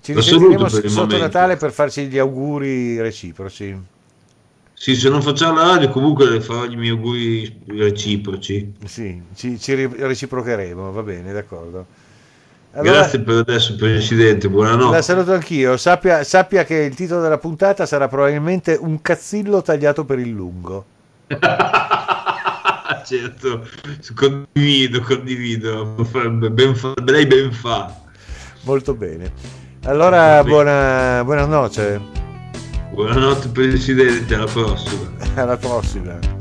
[0.00, 3.94] Ci risentiremo sotto Natale per farci gli auguri reciproci.
[4.78, 8.74] Sì, se non facciamo la radio comunque farò i miei auguri reciproci.
[8.84, 11.86] Sì, ci, ci reciprocheremo, va bene, d'accordo.
[12.72, 14.96] Allora, Grazie per adesso Presidente, buonanotte.
[14.96, 20.04] La saluto anch'io, sappia, sappia che il titolo della puntata sarà probabilmente un cazzillo tagliato
[20.04, 20.84] per il lungo.
[23.02, 23.66] certo,
[24.14, 25.94] condivido, condivido,
[26.50, 27.94] ben fa, lei ben fa.
[28.64, 29.32] Molto bene.
[29.84, 32.24] Allora, buona, buonanotte.
[32.96, 35.10] Buonanotte Presidente, alla prossima.
[35.36, 36.35] alla prossima.